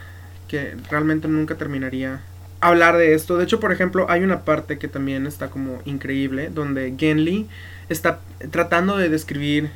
que 0.48 0.76
realmente 0.90 1.28
nunca 1.28 1.54
terminaría 1.54 2.22
hablar 2.62 2.98
de 2.98 3.14
esto. 3.14 3.38
De 3.38 3.44
hecho, 3.44 3.60
por 3.60 3.72
ejemplo, 3.72 4.06
hay 4.10 4.24
una 4.24 4.44
parte 4.44 4.78
que 4.78 4.88
también 4.88 5.28
está 5.28 5.50
como 5.50 5.80
increíble, 5.86 6.50
donde 6.50 6.94
Genly 6.98 7.48
está 7.90 8.20
tratando 8.52 8.98
de 8.98 9.10
describir 9.10 9.70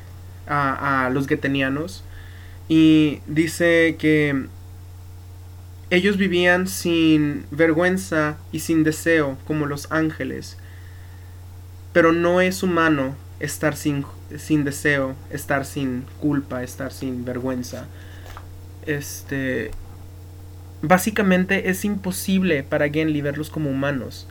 a, 0.46 1.06
a 1.06 1.10
los 1.10 1.26
getenianos 1.26 2.04
y 2.68 3.20
dice 3.26 3.96
que 3.98 4.46
ellos 5.90 6.16
vivían 6.16 6.66
sin 6.66 7.46
vergüenza 7.50 8.36
y 8.52 8.60
sin 8.60 8.84
deseo 8.84 9.36
como 9.46 9.66
los 9.66 9.90
ángeles, 9.92 10.56
pero 11.92 12.12
no 12.12 12.40
es 12.40 12.62
humano 12.62 13.14
estar 13.40 13.76
sin, 13.76 14.04
sin 14.36 14.64
deseo, 14.64 15.14
estar 15.30 15.64
sin 15.64 16.04
culpa, 16.20 16.62
estar 16.62 16.92
sin 16.92 17.24
vergüenza. 17.24 17.86
Este. 18.86 19.70
Básicamente 20.86 21.70
es 21.70 21.84
imposible 21.84 22.62
para 22.62 22.88
Genly 22.88 23.20
verlos 23.20 23.50
como 23.50 23.70
humanos. 23.70 24.28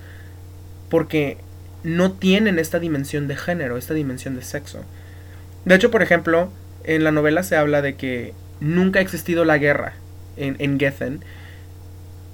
Porque 0.89 1.37
no 1.83 2.13
tienen 2.13 2.59
esta 2.59 2.79
dimensión 2.79 3.27
de 3.27 3.35
género, 3.35 3.77
esta 3.77 3.93
dimensión 3.93 4.35
de 4.35 4.43
sexo. 4.43 4.83
De 5.65 5.75
hecho, 5.75 5.91
por 5.91 6.01
ejemplo, 6.01 6.49
en 6.83 7.03
la 7.03 7.11
novela 7.11 7.43
se 7.43 7.55
habla 7.55 7.81
de 7.81 7.95
que 7.95 8.33
nunca 8.59 8.99
ha 8.99 9.01
existido 9.01 9.45
la 9.45 9.57
guerra 9.57 9.93
en, 10.37 10.55
en 10.59 10.79
Gethen. 10.79 11.23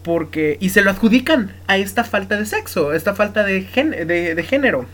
Porque. 0.04 0.58
Y 0.60 0.70
se 0.70 0.82
lo 0.82 0.92
adjudican 0.92 1.52
a 1.68 1.78
esta 1.78 2.04
falta 2.04 2.38
de 2.38 2.46
sexo, 2.46 2.94
esta 2.94 3.16
falta 3.16 3.44
de, 3.44 3.62
de 3.66 4.44
género. 4.44 4.86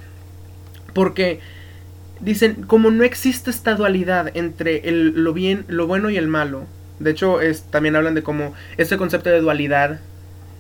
Porque 0.94 1.40
dicen, 2.20 2.64
como 2.64 2.92
no 2.92 3.04
existe 3.04 3.50
esta 3.50 3.76
dualidad 3.76 4.32
entre 4.36 4.88
el, 4.90 5.24
lo 5.24 5.34
bien, 5.34 5.66
lo 5.68 5.88
bueno 5.88 6.10
y 6.10 6.18
el 6.18 6.28
malo. 6.28 6.66
De 7.00 7.12
hecho, 7.12 7.42
es, 7.42 7.64
también 7.64 7.96
hablan 7.96 8.16
de 8.16 8.24
cómo 8.24 8.54
este 8.78 8.98
concepto 8.98 9.30
de 9.30 9.42
dualidad 9.42 10.00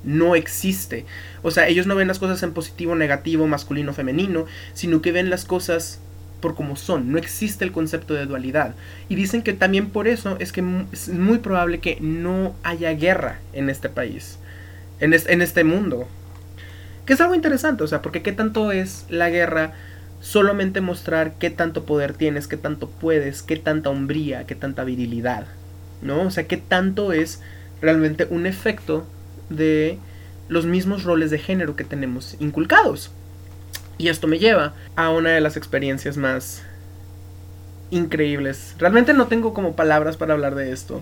no 0.03 0.35
existe. 0.35 1.05
O 1.41 1.51
sea, 1.51 1.67
ellos 1.67 1.87
no 1.87 1.95
ven 1.95 2.07
las 2.07 2.19
cosas 2.19 2.41
en 2.43 2.53
positivo, 2.53 2.95
negativo, 2.95 3.47
masculino, 3.47 3.93
femenino, 3.93 4.45
sino 4.73 5.01
que 5.01 5.11
ven 5.11 5.29
las 5.29 5.45
cosas 5.45 5.99
por 6.41 6.55
como 6.55 6.75
son. 6.75 7.11
No 7.11 7.17
existe 7.17 7.65
el 7.65 7.71
concepto 7.71 8.13
de 8.13 8.25
dualidad. 8.25 8.75
Y 9.09 9.15
dicen 9.15 9.41
que 9.41 9.53
también 9.53 9.89
por 9.89 10.07
eso 10.07 10.37
es 10.39 10.51
que 10.51 10.63
es 10.91 11.09
muy 11.09 11.39
probable 11.39 11.79
que 11.79 11.97
no 12.01 12.55
haya 12.63 12.91
guerra 12.91 13.39
en 13.53 13.69
este 13.69 13.89
país, 13.89 14.37
en, 14.99 15.13
en 15.13 15.41
este 15.41 15.63
mundo. 15.63 16.07
Que 17.05 17.13
es 17.13 17.21
algo 17.21 17.35
interesante, 17.35 17.83
o 17.83 17.87
sea, 17.87 18.01
porque 18.01 18.21
qué 18.21 18.31
tanto 18.31 18.71
es 18.71 19.05
la 19.09 19.29
guerra 19.29 19.73
solamente 20.21 20.81
mostrar 20.81 21.33
qué 21.37 21.51
tanto 21.51 21.85
poder 21.85 22.13
tienes, 22.13 22.47
qué 22.47 22.57
tanto 22.57 22.89
puedes, 22.89 23.43
qué 23.43 23.57
tanta 23.57 23.91
hombría, 23.91 24.47
qué 24.47 24.55
tanta 24.55 24.83
virilidad, 24.83 25.45
¿no? 26.01 26.21
O 26.21 26.31
sea, 26.31 26.47
qué 26.47 26.57
tanto 26.57 27.13
es 27.13 27.41
realmente 27.81 28.27
un 28.29 28.45
efecto 28.45 29.05
de 29.49 29.97
los 30.47 30.65
mismos 30.65 31.03
roles 31.03 31.31
de 31.31 31.39
género 31.39 31.75
que 31.75 31.83
tenemos 31.83 32.35
inculcados. 32.39 33.11
Y 33.97 34.09
esto 34.09 34.27
me 34.27 34.39
lleva 34.39 34.73
a 34.95 35.09
una 35.09 35.31
de 35.31 35.41
las 35.41 35.57
experiencias 35.57 36.17
más 36.17 36.63
increíbles. 37.91 38.75
Realmente 38.77 39.13
no 39.13 39.27
tengo 39.27 39.53
como 39.53 39.75
palabras 39.75 40.17
para 40.17 40.33
hablar 40.33 40.55
de 40.55 40.71
esto. 40.71 41.01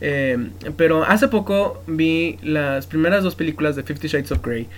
Eh, 0.00 0.50
pero 0.76 1.04
hace 1.04 1.28
poco 1.28 1.82
vi 1.86 2.38
las 2.42 2.86
primeras 2.86 3.24
dos 3.24 3.34
películas 3.34 3.74
de 3.74 3.82
Fifty 3.82 4.06
Shades 4.06 4.30
of 4.30 4.42
Grey 4.42 4.68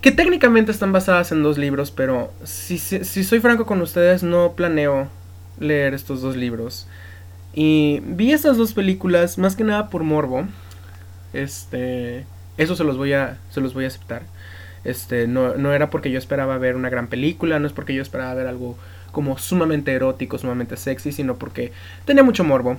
que 0.00 0.12
técnicamente 0.12 0.70
están 0.70 0.92
basadas 0.92 1.32
en 1.32 1.42
dos 1.42 1.58
libros, 1.58 1.90
pero 1.90 2.32
si, 2.44 2.78
si, 2.78 3.24
soy 3.24 3.40
franco 3.40 3.66
con 3.66 3.80
ustedes, 3.82 4.22
no 4.22 4.52
planeo 4.52 5.08
leer 5.58 5.94
estos 5.94 6.22
dos 6.22 6.36
libros. 6.36 6.86
Y 7.60 7.98
vi 8.04 8.32
estas 8.32 8.56
dos 8.56 8.72
películas 8.72 9.36
más 9.36 9.56
que 9.56 9.64
nada 9.64 9.90
por 9.90 10.04
morbo. 10.04 10.46
Este, 11.32 12.24
eso 12.56 12.76
se 12.76 12.84
los 12.84 12.96
voy 12.96 13.14
a, 13.14 13.36
se 13.50 13.60
los 13.60 13.74
voy 13.74 13.82
a 13.82 13.88
aceptar. 13.88 14.22
Este, 14.84 15.26
no, 15.26 15.56
no 15.56 15.72
era 15.72 15.90
porque 15.90 16.12
yo 16.12 16.20
esperaba 16.20 16.56
ver 16.58 16.76
una 16.76 16.88
gran 16.88 17.08
película, 17.08 17.58
no 17.58 17.66
es 17.66 17.72
porque 17.72 17.94
yo 17.94 18.00
esperaba 18.00 18.32
ver 18.34 18.46
algo 18.46 18.78
como 19.10 19.38
sumamente 19.38 19.92
erótico, 19.92 20.38
sumamente 20.38 20.76
sexy, 20.76 21.10
sino 21.10 21.34
porque 21.34 21.72
tenía 22.04 22.22
mucho 22.22 22.44
morbo. 22.44 22.76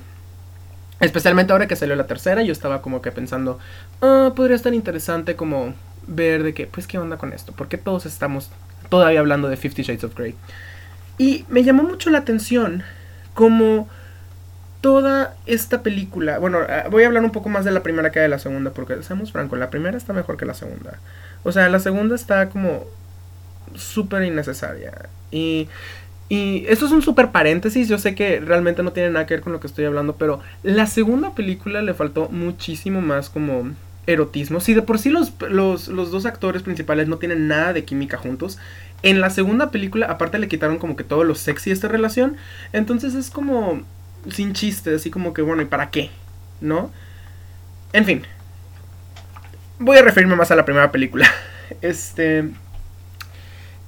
Especialmente 1.02 1.52
ahora 1.52 1.68
que 1.68 1.76
salió 1.76 1.98
la 1.98 2.08
tercera, 2.08 2.42
yo 2.42 2.54
estaba 2.54 2.82
como 2.82 3.02
que 3.02 3.12
pensando, 3.12 3.60
ah, 4.02 4.32
podría 4.34 4.56
estar 4.56 4.74
interesante 4.74 5.36
como 5.36 5.74
ver 6.08 6.42
de 6.42 6.54
que, 6.54 6.68
pues, 6.68 6.88
¿qué 6.88 6.98
onda 6.98 7.18
con 7.18 7.34
esto? 7.34 7.52
Porque 7.52 7.78
todos 7.78 8.06
estamos 8.06 8.50
todavía 8.88 9.20
hablando 9.20 9.50
de 9.50 9.58
Fifty 9.58 9.84
Shades 9.84 10.06
of 10.06 10.16
Grey. 10.16 10.36
Y 11.18 11.44
me 11.50 11.66
llamó 11.66 11.84
mucho 11.84 12.10
la 12.12 12.20
atención 12.20 12.84
como 13.34 13.90
toda 14.82 15.36
esta 15.46 15.84
película, 15.84 16.40
bueno, 16.40 16.60
ah, 16.68 16.86
voy 16.90 17.04
a 17.04 17.08
hablar 17.08 17.24
un 17.24 17.32
poco 17.32 17.50
más 17.50 17.66
de 17.66 17.72
la 17.72 17.84
primera 17.84 18.12
que 18.12 18.20
de 18.20 18.30
la 18.30 18.40
segunda, 18.40 18.72
porque 18.72 19.02
seamos 19.04 19.32
francos, 19.32 19.60
la 19.60 19.70
primera 19.70 19.98
está 19.98 20.14
mejor 20.14 20.38
que 20.38 20.46
la 20.46 20.54
segunda. 20.54 21.00
O 21.44 21.52
sea, 21.52 21.70
la 21.70 21.80
segunda 21.80 22.16
está 22.16 22.50
como 22.50 22.86
súper 23.76 24.24
innecesaria. 24.24 25.10
Y, 25.32 25.68
y 26.30 26.66
esto 26.68 26.86
es 26.86 26.92
un 26.92 27.02
súper 27.02 27.32
paréntesis, 27.32 27.90
yo 27.90 27.98
sé 27.98 28.16
que 28.16 28.40
realmente 28.40 28.84
no 28.84 28.94
tiene 28.94 29.10
nada 29.10 29.26
que 29.26 29.34
ver 29.36 29.44
con 29.44 29.54
lo 29.54 29.60
que 29.60 29.68
estoy 29.68 29.86
hablando, 29.86 30.16
pero 30.16 30.40
la 30.64 30.88
segunda 30.88 31.36
película 31.36 31.82
le 31.82 31.94
faltó 31.94 32.30
muchísimo 32.30 33.02
más 33.02 33.30
como 33.30 33.72
erotismo. 34.08 34.60
Si 34.60 34.74
de 34.74 34.82
por 34.82 35.00
sí 35.00 35.10
los, 35.10 35.34
los, 35.42 35.88
dos 35.88 36.26
actores 36.26 36.64
principales 36.64 37.08
no 37.08 37.18
tienen 37.18 37.48
nada 37.48 37.74
de 37.74 37.84
química 37.84 38.18
juntos, 38.18 38.58
en 39.04 39.22
la 39.22 39.30
segunda 39.30 39.72
película 39.72 40.08
aparte 40.08 40.40
le 40.40 40.48
quitaron 40.48 40.78
como 40.78 40.96
que 40.96 41.04
todo 41.04 41.24
lo 41.24 41.36
sexy 41.36 41.70
a 41.70 41.74
esta 41.74 41.88
relación. 41.88 42.38
Entonces 42.74 43.14
es 43.14 43.30
como 43.30 43.82
sin 44.32 44.54
chiste, 44.54 44.96
así 44.96 45.10
como 45.10 45.34
que 45.34 45.42
bueno, 45.42 45.62
¿y 45.62 45.66
para 45.66 45.92
qué? 45.92 46.10
¿No? 46.62 46.92
En 47.94 48.06
fin. 48.06 48.24
Voy 49.80 49.98
a 49.98 50.02
referirme 50.02 50.36
más 50.36 50.52
a 50.52 50.56
la 50.56 50.66
primera 50.66 50.92
película. 50.92 51.30
Este... 51.82 52.50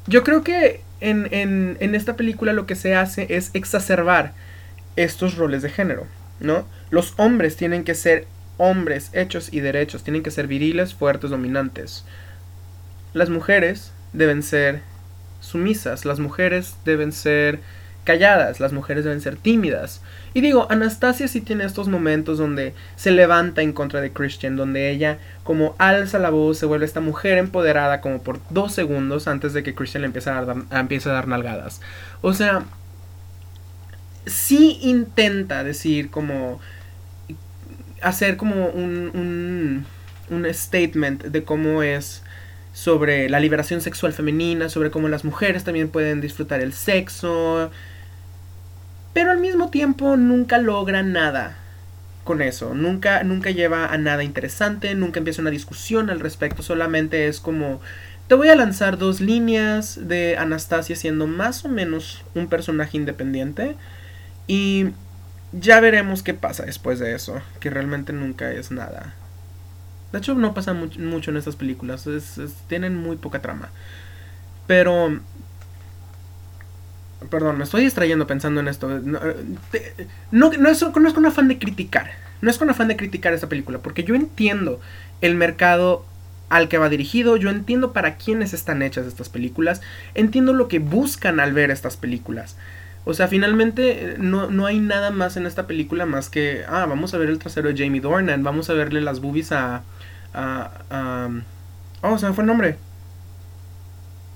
Yo 0.05 0.23
creo 0.23 0.43
que 0.43 0.81
en, 0.99 1.27
en, 1.31 1.77
en 1.79 1.95
esta 1.95 2.15
película 2.15 2.53
lo 2.53 2.67
que 2.67 2.75
se 2.75 2.95
hace 2.95 3.27
es 3.29 3.49
exacerbar 3.53 4.33
estos 4.95 5.35
roles 5.35 5.61
de 5.61 5.69
género, 5.69 6.05
¿no? 6.39 6.67
Los 6.89 7.13
hombres 7.17 7.55
tienen 7.55 7.83
que 7.83 7.95
ser 7.95 8.27
hombres 8.57 9.09
hechos 9.13 9.51
y 9.51 9.59
derechos 9.59 10.03
tienen 10.03 10.21
que 10.21 10.29
ser 10.29 10.47
viriles, 10.47 10.93
fuertes, 10.93 11.31
dominantes. 11.31 12.05
Las 13.13 13.29
mujeres 13.29 13.91
deben 14.13 14.43
ser 14.43 14.81
sumisas, 15.39 16.05
las 16.05 16.19
mujeres 16.19 16.75
deben 16.85 17.11
ser 17.11 17.59
calladas, 18.03 18.59
las 18.59 18.73
mujeres 18.73 19.03
deben 19.03 19.21
ser 19.21 19.35
tímidas. 19.35 20.01
Y 20.33 20.41
digo, 20.41 20.67
Anastasia 20.69 21.27
sí 21.27 21.41
tiene 21.41 21.65
estos 21.65 21.87
momentos 21.87 22.37
donde 22.37 22.73
se 22.95 23.11
levanta 23.11 23.61
en 23.61 23.73
contra 23.73 24.01
de 24.01 24.11
Christian, 24.11 24.55
donde 24.55 24.89
ella 24.89 25.19
como 25.43 25.75
alza 25.77 26.19
la 26.19 26.29
voz, 26.29 26.57
se 26.57 26.65
vuelve 26.65 26.85
esta 26.85 27.01
mujer 27.01 27.37
empoderada 27.37 28.01
como 28.01 28.21
por 28.21 28.39
dos 28.49 28.73
segundos 28.73 29.27
antes 29.27 29.53
de 29.53 29.63
que 29.63 29.75
Christian 29.75 30.01
le 30.01 30.07
empiece 30.07 30.29
a 30.29 30.43
dar, 30.43 30.57
empiece 30.71 31.09
a 31.09 31.13
dar 31.13 31.27
nalgadas. 31.27 31.81
O 32.21 32.33
sea, 32.33 32.63
sí 34.25 34.79
intenta 34.81 35.63
decir 35.63 36.09
como 36.09 36.59
hacer 38.01 38.37
como 38.37 38.67
un, 38.67 39.85
un, 40.29 40.53
statement 40.53 41.25
de 41.25 41.43
cómo 41.43 41.83
es 41.83 42.23
sobre 42.73 43.29
la 43.29 43.39
liberación 43.39 43.81
sexual 43.81 44.13
femenina, 44.13 44.69
sobre 44.69 44.91
cómo 44.91 45.07
las 45.07 45.23
mujeres 45.23 45.63
también 45.63 45.89
pueden 45.89 46.21
disfrutar 46.21 46.61
el 46.61 46.73
sexo, 46.73 47.69
pero 49.13 49.31
al 49.31 49.39
mismo 49.39 49.69
tiempo 49.69 50.17
nunca 50.17 50.57
logra 50.57 51.03
nada 51.03 51.57
con 52.23 52.41
eso, 52.41 52.73
nunca, 52.73 53.23
nunca 53.23 53.49
lleva 53.49 53.87
a 53.87 53.97
nada 53.97 54.23
interesante, 54.23 54.93
nunca 54.95 55.19
empieza 55.19 55.41
una 55.41 55.49
discusión 55.49 56.09
al 56.09 56.19
respecto, 56.19 56.61
solamente 56.63 57.27
es 57.27 57.39
como 57.39 57.81
te 58.27 58.35
voy 58.35 58.47
a 58.47 58.55
lanzar 58.55 58.97
dos 58.97 59.19
líneas 59.19 60.07
de 60.07 60.37
Anastasia 60.37 60.95
siendo 60.95 61.27
más 61.27 61.65
o 61.65 61.67
menos 61.67 62.23
un 62.33 62.47
personaje 62.47 62.95
independiente 62.95 63.75
y 64.47 64.91
ya 65.51 65.81
veremos 65.81 66.23
qué 66.23 66.33
pasa 66.33 66.63
después 66.63 66.99
de 66.99 67.13
eso, 67.13 67.41
que 67.59 67.69
realmente 67.69 68.13
nunca 68.13 68.51
es 68.51 68.71
nada. 68.71 69.15
De 70.11 70.19
hecho, 70.19 70.35
no 70.35 70.53
pasa 70.53 70.73
mucho, 70.73 71.31
en 71.31 71.37
estas 71.37 71.55
películas, 71.55 72.07
tienen 72.67 72.95
muy 72.95 73.17
poca 73.17 73.41
trama. 73.41 73.69
Pero... 74.67 75.19
Perdón, 77.29 77.57
me 77.57 77.63
estoy 77.63 77.83
distrayendo 77.83 78.25
pensando 78.25 78.61
en 78.61 78.67
esto. 78.67 78.87
No, 78.87 79.19
no, 80.31 80.51
es, 80.51 80.81
no 80.81 81.07
es 81.07 81.13
con 81.13 81.25
afán 81.25 81.47
de 81.47 81.59
criticar. 81.59 82.11
No 82.41 82.49
es 82.49 82.57
con 82.57 82.69
afán 82.69 82.87
de 82.87 82.97
criticar 82.97 83.33
esta 83.33 83.47
película, 83.47 83.79
porque 83.79 84.03
yo 84.03 84.15
entiendo 84.15 84.81
el 85.21 85.35
mercado 85.35 86.05
al 86.49 86.67
que 86.67 86.77
va 86.77 86.89
dirigido, 86.89 87.37
yo 87.37 87.49
entiendo 87.49 87.93
para 87.93 88.15
quiénes 88.15 88.53
están 88.53 88.81
hechas 88.81 89.07
estas 89.07 89.29
películas, 89.29 89.81
entiendo 90.15 90.51
lo 90.51 90.67
que 90.67 90.79
buscan 90.79 91.39
al 91.39 91.53
ver 91.53 91.71
estas 91.71 91.95
películas. 91.95 92.57
O 93.05 93.13
sea, 93.13 93.27
finalmente 93.27 94.15
no, 94.19 94.65
hay 94.65 94.79
nada 94.79 95.11
más 95.11 95.37
en 95.37 95.45
esta 95.45 95.65
película 95.65 96.05
más 96.05 96.29
que, 96.29 96.63
ah, 96.67 96.85
vamos 96.85 97.13
a 97.13 97.17
ver 97.17 97.29
el 97.29 97.39
trasero 97.39 97.69
de 97.69 97.83
Jamie 97.83 98.01
Dornan, 98.01 98.43
vamos 98.43 98.69
a 98.69 98.73
verle 98.73 99.01
las 99.01 99.21
boobies 99.21 99.51
a... 99.51 99.83
a, 100.33 101.29
oh, 102.01 102.17
se 102.17 102.27
me 102.27 102.33
fue 102.33 102.43
el 102.43 102.47
nombre. 102.47 102.77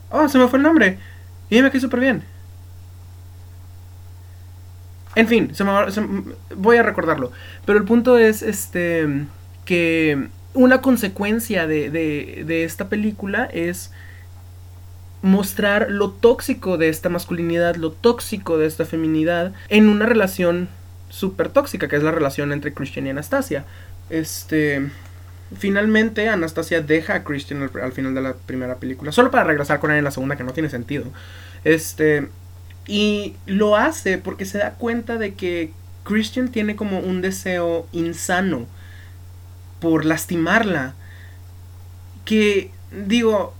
Oh, 0.09 0.29
se 0.29 0.37
me 0.37 0.47
fue 0.47 0.57
el 0.57 0.63
nombre. 0.63 0.97
Y 1.49 1.61
me 1.61 1.69
quedó 1.69 1.81
súper 1.81 1.99
bien. 1.99 2.23
En 5.15 5.27
fin, 5.27 5.55
se 5.55 5.63
me, 5.63 5.71
voy 6.55 6.77
a 6.77 6.83
recordarlo. 6.83 7.31
Pero 7.65 7.79
el 7.79 7.85
punto 7.85 8.17
es, 8.17 8.41
este, 8.41 9.07
que 9.65 10.27
una 10.53 10.81
consecuencia 10.81 11.67
de, 11.67 11.89
de, 11.89 12.43
de 12.45 12.63
esta 12.63 12.89
película 12.89 13.45
es 13.45 13.91
mostrar 15.21 15.87
lo 15.89 16.11
tóxico 16.11 16.77
de 16.77 16.89
esta 16.89 17.09
masculinidad, 17.09 17.75
lo 17.77 17.91
tóxico 17.91 18.57
de 18.57 18.67
esta 18.67 18.85
feminidad 18.85 19.53
en 19.69 19.89
una 19.89 20.05
relación 20.05 20.69
súper 21.09 21.49
tóxica, 21.49 21.87
que 21.87 21.95
es 21.95 22.03
la 22.03 22.11
relación 22.11 22.51
entre 22.51 22.73
Christian 22.73 23.07
y 23.07 23.09
Anastasia. 23.09 23.65
Este. 24.09 24.89
Finalmente, 25.57 26.27
Anastasia 26.27 26.81
deja 26.81 27.15
a 27.15 27.23
Christian 27.23 27.69
al, 27.81 27.91
final 27.91 28.15
de 28.15 28.21
la 28.21 28.33
primera 28.33 28.75
película, 28.75 29.11
solo 29.11 29.31
para 29.31 29.43
regresar 29.43 29.79
con 29.79 29.91
él 29.91 29.97
en 29.97 30.03
la 30.03 30.11
segunda, 30.11 30.35
que 30.35 30.43
no 30.43 30.53
tiene 30.53 30.69
sentido. 30.69 31.05
Este. 31.63 32.27
Y 32.87 33.35
lo 33.45 33.75
hace 33.75 34.17
porque 34.17 34.45
se 34.45 34.59
da 34.59 34.71
cuenta 34.71 35.17
de 35.17 35.33
que 35.33 35.71
Christian 36.03 36.49
tiene 36.49 36.75
como 36.75 36.99
un 36.99 37.21
deseo 37.21 37.87
insano 37.91 38.67
por 39.79 40.05
lastimarla. 40.05 40.93
Que, 42.25 42.71
digo, 43.07 43.53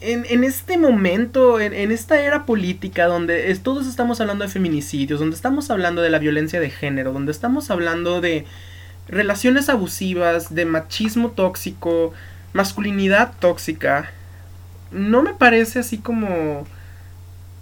en, 0.00 0.44
este 0.44 0.78
momento, 0.78 1.58
en, 1.58 1.90
esta 1.90 2.20
era 2.20 2.44
política 2.44 3.06
donde 3.06 3.54
todos 3.62 3.86
estamos 3.86 4.20
hablando 4.20 4.44
de 4.44 4.50
feminicidios, 4.50 5.20
donde 5.20 5.36
estamos 5.36 5.70
hablando 5.70 6.02
de 6.02 6.10
la 6.10 6.18
violencia 6.18 6.60
de 6.60 6.70
género, 6.70 7.12
donde 7.12 7.32
estamos 7.32 7.70
hablando 7.70 8.20
de 8.20 8.44
relaciones 9.08 9.68
abusivas, 9.68 10.54
de 10.54 10.66
machismo 10.66 11.30
tóxico, 11.30 12.12
masculinidad 12.52 13.32
tóxica, 13.38 14.10
no 14.90 15.22
me 15.22 15.34
parece 15.34 15.78
así 15.78 15.98
como 15.98 16.66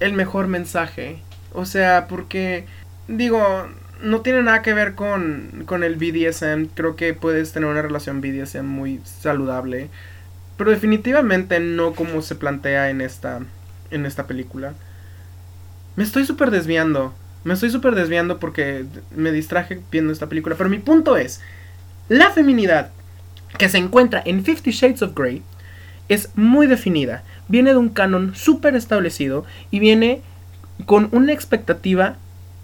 el 0.04 0.12
mejor 0.12 0.49
mensaje. 0.49 1.18
O 1.52 1.64
sea, 1.64 2.06
porque 2.08 2.66
digo, 3.08 3.68
no 4.02 4.20
tiene 4.20 4.42
nada 4.42 4.62
que 4.62 4.75
ver 4.75 4.94
con, 4.94 5.64
con 5.66 5.82
el 5.82 5.96
BDSM. 5.96 6.66
Creo 6.75 6.94
que 6.94 7.14
puedes 7.14 7.52
tener 7.52 7.68
una 7.68 7.82
relación 7.82 8.20
BDSM 8.20 8.66
muy 8.66 9.00
saludable. 9.04 9.88
Pero 10.58 10.70
definitivamente 10.70 11.58
no 11.58 11.94
como 11.94 12.23
se 12.23 12.34
plantea 12.34 12.90
en 12.90 13.00
esta, 13.00 13.40
en 13.90 14.06
esta 14.06 14.26
película. 14.26 14.75
Me 15.96 16.04
estoy 16.04 16.26
súper 16.26 16.50
desviando. 16.50 17.14
Me 17.42 17.54
estoy 17.54 17.70
súper 17.70 17.94
desviando 17.94 18.38
porque 18.38 18.84
me 19.14 19.32
distraje 19.32 19.80
viendo 19.90 20.12
esta 20.12 20.28
película. 20.28 20.54
Pero 20.56 20.68
mi 20.68 20.78
punto 20.78 21.16
es, 21.16 21.40
la 22.08 22.30
feminidad 22.30 22.90
que 23.58 23.68
se 23.68 23.78
encuentra 23.78 24.23
en 24.25 24.44
Fifty 24.44 24.70
Shades 24.70 25.02
of 25.02 25.14
Grey 25.14 25.42
es 26.08 26.30
muy 26.37 26.66
definida. 26.66 27.23
Viene 27.49 27.70
de 27.70 27.78
un 27.78 27.88
canon 27.88 28.34
súper 28.34 28.75
establecido 28.75 29.44
y 29.70 29.78
viene 29.78 30.23
con 30.87 31.08
una 31.12 31.32
expectativa 31.32 32.16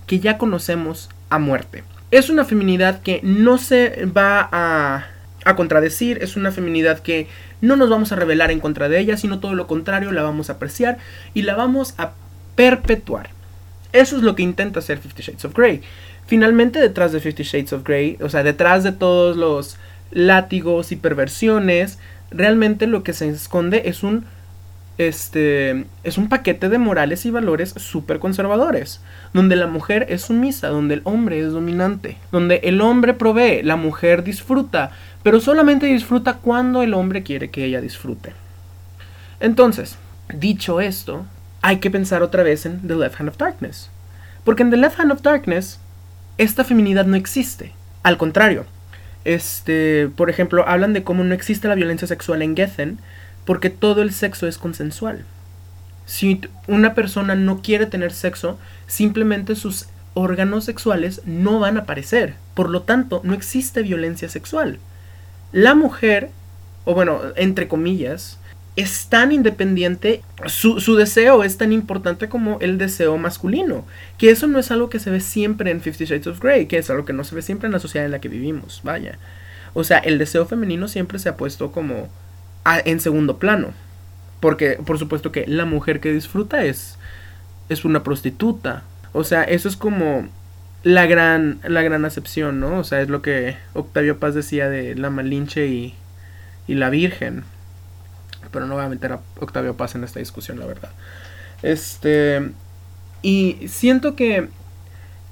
que 0.07 0.21
ya 0.21 0.39
conocemos 0.39 1.09
a 1.29 1.39
muerte. 1.39 1.85
Es 2.11 2.29
una 2.29 2.45
feminidad 2.45 3.03
que 3.03 3.21
no 3.23 3.59
se 3.59 4.07
va 4.07 4.49
a, 4.51 5.07
a 5.45 5.57
contradecir, 5.57 6.19
es 6.23 6.37
una 6.37 6.51
feminidad 6.51 6.99
que 6.99 7.29
no 7.61 7.77
nos 7.77 7.89
vamos 7.89 8.11
a 8.11 8.17
rebelar 8.17 8.51
en 8.51 8.61
contra 8.61 8.89
de 8.89 8.99
ella, 8.99 9.17
sino 9.17 9.39
todo 9.39 9.55
lo 9.55 9.67
contrario, 9.67 10.11
la 10.11 10.23
vamos 10.23 10.51
a 10.51 10.55
apreciar 10.55 10.99
y 11.35 11.43
la 11.43 11.55
vamos 11.55 11.95
a 11.99 12.13
perpetuar. 12.57 13.31
Eso 13.93 14.17
es 14.17 14.23
lo 14.23 14.35
que 14.35 14.43
intenta 14.43 14.81
hacer 14.81 14.99
Fifty 14.99 15.23
Shades 15.23 15.45
of 15.45 15.55
Grey. 15.55 15.83
Finalmente, 16.27 16.81
detrás 16.81 17.13
de 17.13 17.21
Fifty 17.21 17.43
Shades 17.43 17.73
of 17.73 17.85
Grey, 17.85 18.17
o 18.21 18.29
sea, 18.29 18.43
detrás 18.43 18.85
de 18.85 18.93
todos 18.93 19.37
los 19.37 19.79
látigos 20.11 20.93
y 20.93 20.97
perversiones, 20.97 21.99
realmente 22.31 22.87
lo 22.87 23.03
que 23.03 23.13
se 23.13 23.29
esconde 23.29 23.83
es 23.87 24.03
un 24.03 24.25
este 24.99 25.87
es 26.05 26.19
un 26.19 26.29
paquete 26.29 26.69
de 26.69 26.77
morales 26.77 27.25
y 27.25 27.31
valores 27.31 27.71
súper 27.71 28.19
conservadores, 28.19 29.01
donde 29.33 29.57
la 29.57 29.67
mujer 29.67 30.07
es 30.11 30.23
sumisa, 30.23 30.69
donde 30.69 30.95
el 30.95 31.03
hombre 31.05 31.41
es 31.41 31.53
dominante, 31.53 32.19
donde 32.31 32.61
el 32.65 32.83
hombre 32.83 33.15
provee, 33.15 33.63
la 33.63 33.77
mujer 33.77 34.23
disfruta, 34.25 34.91
pero 35.23 35.41
solamente 35.41 35.87
disfruta 35.87 36.35
cuando 36.35 36.83
el 36.83 36.93
hombre 36.93 37.23
quiere 37.23 37.51
que 37.51 37.65
ella 37.65 37.81
disfrute. 37.81 38.35
Entonces, 39.41 39.97
dicho 40.35 40.83
esto, 40.83 41.25
hay 41.63 41.79
que 41.79 41.91
pensar 41.91 42.23
otra 42.23 42.43
vez 42.43 42.67
en 42.67 42.87
The 42.87 42.97
Left 42.97 43.21
Hand 43.21 43.31
of 43.31 43.39
Darkness. 43.39 43.91
Porque 44.45 44.63
en 44.63 44.71
The 44.71 44.77
Left 44.77 45.01
Hand 45.01 45.13
of 45.13 45.23
Darkness, 45.23 45.81
esta 46.37 46.65
feminidad 46.65 47.07
no 47.07 47.17
existe. 47.17 47.73
Al 48.03 48.19
contrario, 48.19 48.67
este, 49.25 50.09
por 50.17 50.31
ejemplo, 50.31 50.67
hablan 50.69 50.93
de 50.93 51.05
cómo 51.05 51.25
no 51.25 51.35
existe 51.35 51.69
la 51.69 51.75
violencia 51.75 52.09
sexual 52.09 52.43
en 52.43 52.57
Gethen 52.57 52.99
porque 53.45 53.71
todo 53.71 54.03
el 54.03 54.13
sexo 54.13 54.47
es 54.47 54.59
consensual. 54.59 55.25
Si 56.07 56.41
una 56.67 56.95
persona 56.95 57.35
no 57.35 57.63
quiere 57.63 57.87
tener 57.87 58.13
sexo, 58.13 58.59
simplemente 58.87 59.55
sus 59.55 59.87
órganos 60.15 60.65
sexuales 60.65 61.23
no 61.25 61.61
van 61.61 61.77
a 61.77 61.81
aparecer. 61.81 62.35
Por 62.55 62.69
lo 62.69 62.83
tanto, 62.83 63.21
no 63.25 63.35
existe 63.35 63.83
violencia 63.83 64.29
sexual 64.29 64.79
la 65.53 65.75
mujer, 65.75 66.31
o 66.85 66.95
bueno, 66.95 67.21
entre 67.37 67.69
comillas, 67.69 68.39
es 68.81 69.07
tan 69.09 69.33
independiente, 69.33 70.23
su, 70.47 70.97
deseo 70.97 71.45
es 71.45 71.57
tan 71.57 71.73
importante 71.73 72.29
como 72.29 72.59
el 72.61 72.79
deseo 72.79 73.17
masculino. 73.19 73.87
Que 74.19 74.31
eso 74.31 74.47
no 74.47 74.59
es 74.59 74.71
algo 74.71 74.91
que 74.91 74.99
se 74.99 75.11
ve 75.11 75.21
siempre 75.21 75.71
en 75.71 75.81
Fifty 75.81 76.05
Shades 76.05 76.27
of 76.27 76.41
Grey, 76.41 76.67
que 76.67 76.79
es 76.79 76.91
algo 76.91 77.05
que 77.05 77.13
no 77.13 77.25
se 77.25 77.35
ve 77.35 77.43
siempre 77.43 77.67
en 77.67 77.73
la 77.73 77.79
sociedad 77.79 78.05
en 78.05 78.13
la 78.13 78.21
que 78.21 78.29
vivimos, 78.29 78.81
vaya. 78.85 79.19
O 79.73 79.85
sea, 79.85 79.99
el 79.99 80.19
deseo 80.19 80.47
femenino 80.47 80.89
siempre 80.89 81.19
se 81.19 81.29
ha 81.29 81.37
puesto 81.37 81.73
como 81.73 82.09
en 82.85 83.01
segundo 83.01 83.39
plano. 83.39 83.73
Porque, 84.41 84.79
por 84.85 84.99
supuesto 84.99 85.33
que 85.33 85.47
la 85.47 85.65
mujer 85.65 86.01
que 86.01 86.13
disfruta 86.13 86.65
es, 86.65 86.99
es 87.69 87.85
una 87.85 88.03
prostituta. 88.03 88.83
O 89.13 89.25
sea, 89.25 89.45
eso 89.45 89.69
es 89.69 89.77
como 89.77 90.29
la 90.83 91.07
gran, 91.07 91.61
la 91.63 91.83
gran 91.83 92.05
acepción, 92.05 92.59
¿no? 92.59 92.79
O 92.79 92.85
sea, 92.85 93.01
es 93.01 93.09
lo 93.09 93.23
que 93.23 93.57
Octavio 93.75 94.19
Paz 94.19 94.35
decía 94.35 94.69
de 94.69 94.95
la 94.95 95.11
Malinche 95.11 95.67
y 95.67 95.95
la 96.69 96.91
Virgen. 96.91 97.45
Pero 98.51 98.67
no 98.67 98.75
voy 98.75 98.85
a 98.85 98.89
meter 98.89 99.13
a 99.13 99.21
Octavio 99.39 99.77
Paz 99.77 99.95
en 99.95 100.05
esta 100.05 100.19
discusión, 100.19 100.59
la 100.59 100.67
verdad. 100.67 100.91
Este. 101.63 102.51
Y 103.23 103.69
siento 103.69 104.17
que 104.17 104.49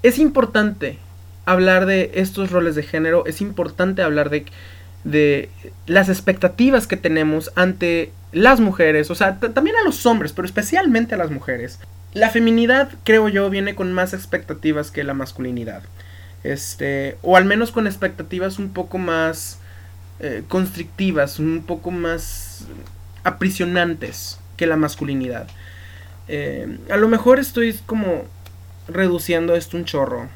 es 0.02 0.18
importante 0.18 0.98
hablar 1.46 1.86
de 1.86 2.12
estos 2.14 2.50
roles 2.50 2.74
de 2.74 2.82
género. 2.82 3.24
Es 3.26 3.40
importante 3.40 4.02
hablar 4.02 4.30
de, 4.30 4.44
de 5.04 5.48
las 5.86 6.08
expectativas 6.08 6.86
que 6.86 6.96
tenemos 6.96 7.50
ante 7.54 8.12
las 8.32 8.60
mujeres. 8.60 9.10
O 9.10 9.14
sea, 9.14 9.38
también 9.38 9.76
a 9.76 9.84
los 9.84 10.04
hombres, 10.04 10.32
pero 10.32 10.46
especialmente 10.46 11.14
a 11.14 11.18
las 11.18 11.30
mujeres 11.30 11.78
la 12.14 12.30
feminidad, 12.30 12.90
creo 13.04 13.28
yo, 13.28 13.50
viene 13.50 13.74
con 13.74 13.92
más 13.92 14.14
expectativas 14.14 14.90
que 14.90 15.04
la 15.04 15.14
masculinidad. 15.14 15.82
Este, 16.42 17.16
o 17.22 17.36
al 17.36 17.44
menos 17.44 17.70
con 17.72 17.86
expectativas 17.86 18.58
un 18.58 18.70
poco 18.70 18.98
más 18.98 19.58
eh, 20.20 20.42
constrictivas, 20.48 21.38
un 21.38 21.64
poco 21.66 21.90
más 21.90 22.66
aprisionantes 23.24 24.38
que 24.56 24.66
la 24.66 24.76
masculinidad. 24.76 25.46
Eh, 26.28 26.78
a 26.90 26.96
lo 26.96 27.08
mejor 27.08 27.38
estoy 27.38 27.74
como 27.86 28.24
reduciendo 28.88 29.54
esto 29.54 29.76
un 29.76 29.84
chorro. 29.84 30.28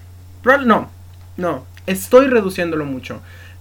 No, 0.67 0.91
no, 1.37 1.67
estoy 1.87 2.27
reduciéndolo 2.27 2.85
mucho. 2.85 3.21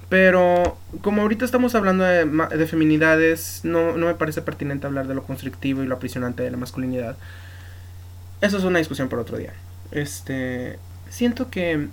Pero 0.09 0.77
como 1.01 1.21
ahorita 1.21 1.45
estamos 1.45 1.73
hablando 1.73 2.03
de, 2.03 2.25
de 2.25 2.67
feminidades, 2.67 3.61
no, 3.63 3.95
no 3.95 4.07
me 4.07 4.15
parece 4.15 4.41
pertinente 4.41 4.85
hablar 4.85 5.07
de 5.07 5.15
lo 5.15 5.23
constrictivo 5.23 5.83
y 5.83 5.87
lo 5.87 5.95
aprisionante 5.95 6.43
de 6.43 6.51
la 6.51 6.57
masculinidad. 6.57 7.15
Eso 8.41 8.57
es 8.57 8.63
una 8.63 8.79
discusión 8.79 9.07
por 9.07 9.19
otro 9.19 9.37
día. 9.37 9.53
Este, 9.91 10.79
siento 11.09 11.49
que 11.49 11.87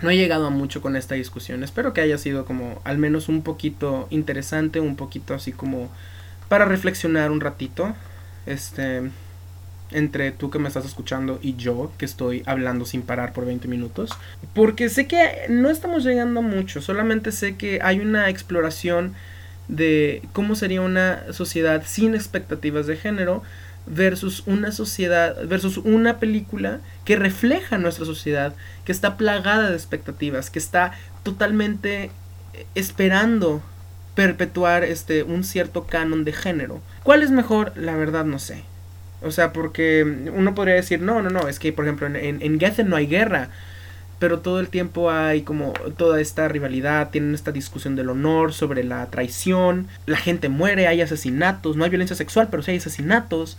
no 0.00 0.10
he 0.10 0.16
llegado 0.16 0.46
a 0.46 0.50
mucho 0.50 0.80
con 0.80 0.96
esta 0.96 1.14
discusión. 1.14 1.64
Espero 1.64 1.92
que 1.92 2.00
haya 2.00 2.18
sido 2.18 2.44
como 2.44 2.80
al 2.84 2.98
menos 2.98 3.28
un 3.28 3.42
poquito 3.42 4.06
interesante, 4.10 4.80
un 4.80 4.96
poquito 4.96 5.34
así 5.34 5.52
como 5.52 5.90
para 6.48 6.64
reflexionar 6.64 7.30
un 7.30 7.40
ratito. 7.40 7.94
Este, 8.46 9.10
entre 9.90 10.32
tú 10.32 10.50
que 10.50 10.58
me 10.58 10.68
estás 10.68 10.84
escuchando 10.84 11.38
y 11.42 11.56
yo 11.56 11.92
que 11.98 12.04
estoy 12.04 12.42
hablando 12.46 12.84
sin 12.84 13.02
parar 13.02 13.32
por 13.32 13.46
20 13.46 13.68
minutos. 13.68 14.10
Porque 14.54 14.88
sé 14.88 15.06
que 15.06 15.46
no 15.48 15.70
estamos 15.70 16.04
llegando 16.04 16.40
a 16.40 16.42
mucho, 16.42 16.82
solamente 16.82 17.32
sé 17.32 17.56
que 17.56 17.80
hay 17.82 18.00
una 18.00 18.28
exploración 18.28 19.14
de 19.68 20.22
cómo 20.32 20.54
sería 20.54 20.80
una 20.80 21.32
sociedad 21.32 21.82
sin 21.86 22.14
expectativas 22.14 22.86
de 22.86 22.96
género 22.96 23.42
versus 23.88 24.42
una 24.46 24.72
sociedad, 24.72 25.36
versus 25.46 25.78
una 25.78 26.18
película 26.18 26.80
que 27.04 27.16
refleja 27.16 27.78
nuestra 27.78 28.04
sociedad, 28.04 28.54
que 28.84 28.92
está 28.92 29.16
plagada 29.16 29.70
de 29.70 29.76
expectativas, 29.76 30.50
que 30.50 30.58
está 30.58 30.92
totalmente 31.22 32.10
esperando 32.74 33.62
perpetuar 34.14 34.84
este 34.84 35.22
un 35.22 35.44
cierto 35.44 35.86
canon 35.86 36.24
de 36.24 36.32
género. 36.32 36.80
¿Cuál 37.02 37.22
es 37.22 37.30
mejor? 37.30 37.72
La 37.76 37.96
verdad 37.96 38.24
no 38.24 38.38
sé. 38.38 38.64
O 39.22 39.30
sea, 39.30 39.52
porque 39.52 40.04
uno 40.34 40.54
podría 40.54 40.74
decir, 40.74 41.00
no, 41.00 41.22
no, 41.22 41.30
no, 41.30 41.48
es 41.48 41.58
que 41.58 41.72
por 41.72 41.84
ejemplo 41.84 42.06
en, 42.06 42.16
en, 42.16 42.42
en 42.42 42.88
no 42.88 42.96
hay 42.96 43.06
guerra, 43.06 43.50
pero 44.18 44.40
todo 44.40 44.60
el 44.60 44.68
tiempo 44.68 45.10
hay 45.10 45.42
como 45.42 45.72
toda 45.96 46.20
esta 46.20 46.48
rivalidad, 46.48 47.10
tienen 47.10 47.34
esta 47.34 47.52
discusión 47.52 47.94
del 47.94 48.10
honor, 48.10 48.52
sobre 48.52 48.82
la 48.82 49.06
traición, 49.06 49.86
la 50.06 50.16
gente 50.16 50.48
muere, 50.48 50.88
hay 50.88 51.00
asesinatos, 51.00 51.76
no 51.76 51.84
hay 51.84 51.90
violencia 51.90 52.16
sexual, 52.16 52.48
pero 52.50 52.62
sí 52.62 52.72
hay 52.72 52.78
asesinatos. 52.78 53.58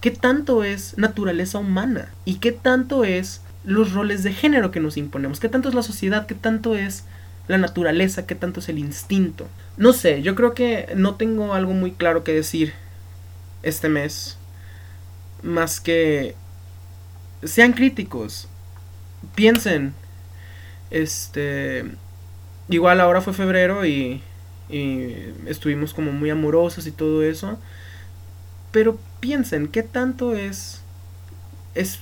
¿Qué 0.00 0.10
tanto 0.10 0.64
es 0.64 0.98
naturaleza 0.98 1.58
humana? 1.58 2.08
¿Y 2.24 2.36
qué 2.36 2.52
tanto 2.52 3.04
es 3.04 3.40
los 3.64 3.92
roles 3.92 4.22
de 4.22 4.32
género 4.32 4.70
que 4.70 4.80
nos 4.80 4.96
imponemos? 4.96 5.40
¿Qué 5.40 5.48
tanto 5.48 5.68
es 5.68 5.74
la 5.74 5.82
sociedad? 5.82 6.26
¿Qué 6.26 6.34
tanto 6.34 6.74
es 6.74 7.04
la 7.46 7.58
naturaleza? 7.58 8.26
¿Qué 8.26 8.34
tanto 8.34 8.60
es 8.60 8.68
el 8.68 8.78
instinto? 8.78 9.46
No 9.76 9.92
sé, 9.92 10.22
yo 10.22 10.34
creo 10.34 10.54
que 10.54 10.92
no 10.96 11.14
tengo 11.14 11.54
algo 11.54 11.72
muy 11.72 11.92
claro 11.92 12.24
que 12.24 12.32
decir 12.32 12.74
este 13.62 13.88
mes. 13.88 14.38
Más 15.42 15.80
que 15.80 16.34
sean 17.42 17.72
críticos, 17.72 18.48
piensen, 19.34 19.94
este, 20.90 21.84
igual 22.68 23.00
ahora 23.00 23.20
fue 23.20 23.32
febrero 23.32 23.86
y, 23.86 24.22
y 24.68 25.14
estuvimos 25.46 25.94
como 25.94 26.12
muy 26.12 26.30
amorosos 26.30 26.86
y 26.86 26.92
todo 26.92 27.22
eso, 27.22 27.58
pero 28.72 28.98
piensen, 29.20 29.68
¿qué 29.68 29.82
tanto 29.82 30.34
es, 30.34 30.82
es 31.74 32.00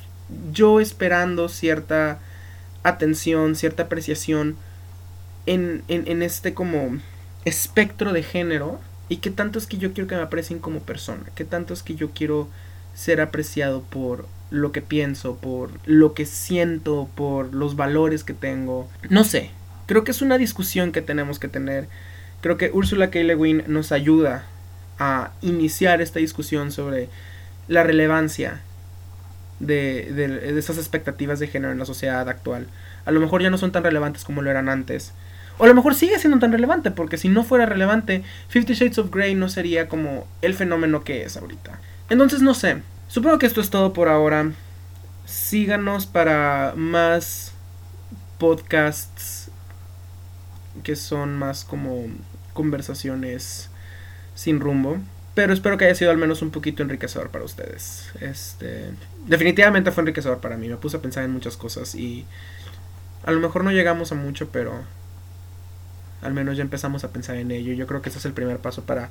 yo 0.52 0.80
esperando 0.80 1.48
cierta 1.48 2.18
atención, 2.82 3.54
cierta 3.56 3.84
apreciación 3.84 4.56
en, 5.46 5.82
en, 5.88 6.06
en 6.08 6.22
este 6.22 6.54
como 6.54 6.98
espectro 7.44 8.12
de 8.12 8.22
género 8.22 8.80
y 9.08 9.18
qué 9.18 9.30
tanto 9.30 9.58
es 9.58 9.66
que 9.66 9.78
yo 9.78 9.92
quiero 9.92 10.08
que 10.08 10.16
me 10.16 10.22
aprecien 10.22 10.58
como 10.60 10.80
persona, 10.80 11.24
qué 11.34 11.44
tanto 11.44 11.74
es 11.74 11.82
que 11.82 11.94
yo 11.94 12.10
quiero 12.12 12.48
ser 12.94 13.20
apreciado 13.20 13.82
por 13.82 14.26
lo 14.52 14.70
que 14.70 14.82
pienso, 14.82 15.36
por 15.36 15.70
lo 15.86 16.12
que 16.12 16.26
siento, 16.26 17.08
por 17.14 17.54
los 17.54 17.74
valores 17.74 18.22
que 18.22 18.34
tengo. 18.34 18.88
No 19.08 19.24
sé, 19.24 19.50
creo 19.86 20.04
que 20.04 20.10
es 20.10 20.22
una 20.22 20.38
discusión 20.38 20.92
que 20.92 21.00
tenemos 21.00 21.38
que 21.38 21.48
tener. 21.48 21.88
Creo 22.42 22.58
que 22.58 22.70
Ursula 22.72 23.10
K. 23.10 23.20
Le 23.20 23.34
Guin 23.34 23.64
nos 23.66 23.92
ayuda 23.92 24.44
a 24.98 25.32
iniciar 25.40 26.02
esta 26.02 26.18
discusión 26.18 26.70
sobre 26.70 27.08
la 27.66 27.82
relevancia 27.82 28.60
de, 29.58 30.12
de, 30.12 30.28
de, 30.28 30.58
esas 30.58 30.76
expectativas 30.76 31.38
de 31.38 31.46
género 31.46 31.72
en 31.72 31.78
la 31.78 31.86
sociedad 31.86 32.28
actual. 32.28 32.66
A 33.06 33.10
lo 33.10 33.20
mejor 33.20 33.42
ya 33.42 33.50
no 33.50 33.58
son 33.58 33.72
tan 33.72 33.84
relevantes 33.84 34.24
como 34.24 34.42
lo 34.42 34.50
eran 34.50 34.68
antes. 34.68 35.12
O 35.56 35.64
a 35.64 35.68
lo 35.68 35.74
mejor 35.74 35.94
sigue 35.94 36.18
siendo 36.18 36.38
tan 36.38 36.52
relevante, 36.52 36.90
porque 36.90 37.16
si 37.16 37.28
no 37.28 37.42
fuera 37.42 37.64
relevante, 37.64 38.22
Fifty 38.48 38.74
Shades 38.74 38.98
of 38.98 39.10
Grey 39.10 39.34
no 39.34 39.48
sería 39.48 39.88
como 39.88 40.26
el 40.42 40.54
fenómeno 40.54 41.04
que 41.04 41.22
es 41.24 41.36
ahorita. 41.36 41.78
Entonces 42.10 42.42
no 42.42 42.52
sé, 42.52 42.82
supongo 43.12 43.38
que 43.38 43.46
esto 43.46 43.60
es 43.60 43.68
todo 43.68 43.92
por 43.92 44.08
ahora. 44.08 44.52
Síganos 45.26 46.06
para 46.06 46.72
más 46.76 47.52
podcasts 48.38 49.50
que 50.82 50.96
son 50.96 51.38
más 51.38 51.64
como 51.64 52.06
conversaciones 52.54 53.68
sin 54.34 54.60
rumbo. 54.60 54.98
Pero 55.34 55.52
espero 55.52 55.78
que 55.78 55.84
haya 55.86 55.94
sido 55.94 56.10
al 56.10 56.18
menos 56.18 56.42
un 56.42 56.50
poquito 56.50 56.82
enriquecedor 56.82 57.30
para 57.30 57.44
ustedes. 57.44 58.10
Este, 58.20 58.90
definitivamente 59.26 59.90
fue 59.90 60.02
enriquecedor 60.02 60.40
para 60.40 60.56
mí. 60.56 60.68
Me 60.68 60.76
puse 60.76 60.96
a 60.96 61.02
pensar 61.02 61.24
en 61.24 61.32
muchas 61.32 61.56
cosas 61.56 61.94
y 61.94 62.26
a 63.24 63.32
lo 63.32 63.40
mejor 63.40 63.64
no 63.64 63.72
llegamos 63.72 64.12
a 64.12 64.14
mucho, 64.14 64.48
pero 64.48 64.82
al 66.22 66.32
menos 66.32 66.56
ya 66.56 66.62
empezamos 66.62 67.04
a 67.04 67.12
pensar 67.12 67.36
en 67.36 67.50
ello. 67.50 67.72
Yo 67.72 67.86
creo 67.86 68.00
que 68.02 68.08
ese 68.08 68.18
es 68.18 68.24
el 68.24 68.32
primer 68.32 68.58
paso 68.58 68.84
para 68.84 69.10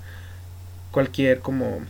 cualquier 0.92 1.40
como 1.40 1.82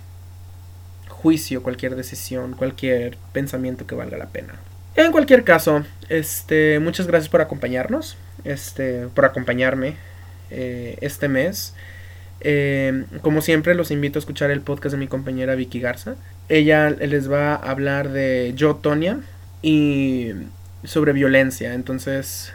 juicio, 1.22 1.62
cualquier 1.62 1.96
decisión, 1.96 2.54
cualquier 2.54 3.18
pensamiento 3.32 3.86
que 3.86 3.96
valga 3.96 4.18
la 4.18 4.28
pena. 4.28 4.56
En 4.96 5.12
cualquier 5.12 5.44
caso, 5.44 5.84
este, 6.10 6.80
muchas 6.80 7.08
gracias 7.08 7.30
por 7.30 7.42
acompañarnos, 7.42 8.18
este, 8.44 9.08
por 9.08 9.26
acompañarme 9.26 9.96
eh, 10.50 10.98
este 11.02 11.28
mes. 11.28 11.74
Eh, 12.42 13.06
como 13.22 13.42
siempre, 13.42 13.76
los 13.76 13.92
invito 13.92 14.18
a 14.18 14.22
escuchar 14.22 14.52
el 14.52 14.62
podcast 14.62 14.94
de 14.94 14.98
mi 14.98 15.08
compañera 15.08 15.56
Vicky 15.56 15.80
Garza. 15.80 16.16
Ella 16.50 16.90
les 16.90 17.32
va 17.32 17.54
a 17.54 17.70
hablar 17.72 18.10
de 18.10 18.54
Yo, 18.56 18.76
Tonia 18.76 19.20
y 19.62 20.32
sobre 20.84 21.14
violencia. 21.14 21.74
Entonces, 21.74 22.52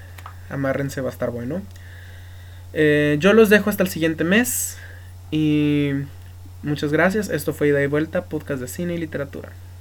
amárrense, 0.50 1.00
va 1.00 1.08
a 1.08 1.12
estar 1.12 1.30
bueno. 1.30 1.62
Eh, 2.74 3.16
yo 3.20 3.32
los 3.32 3.48
dejo 3.48 3.70
hasta 3.70 3.84
el 3.84 3.88
siguiente 3.88 4.24
mes. 4.24 4.76
Y 5.30 5.92
muchas 6.62 6.92
gracias. 6.92 7.28
Esto 7.30 7.52
fue 7.52 7.68
Ida 7.68 7.82
y 7.82 7.86
Vuelta, 7.86 8.26
podcast 8.26 8.60
de 8.60 8.68
cine 8.68 8.94
y 8.94 8.98
literatura. 8.98 9.52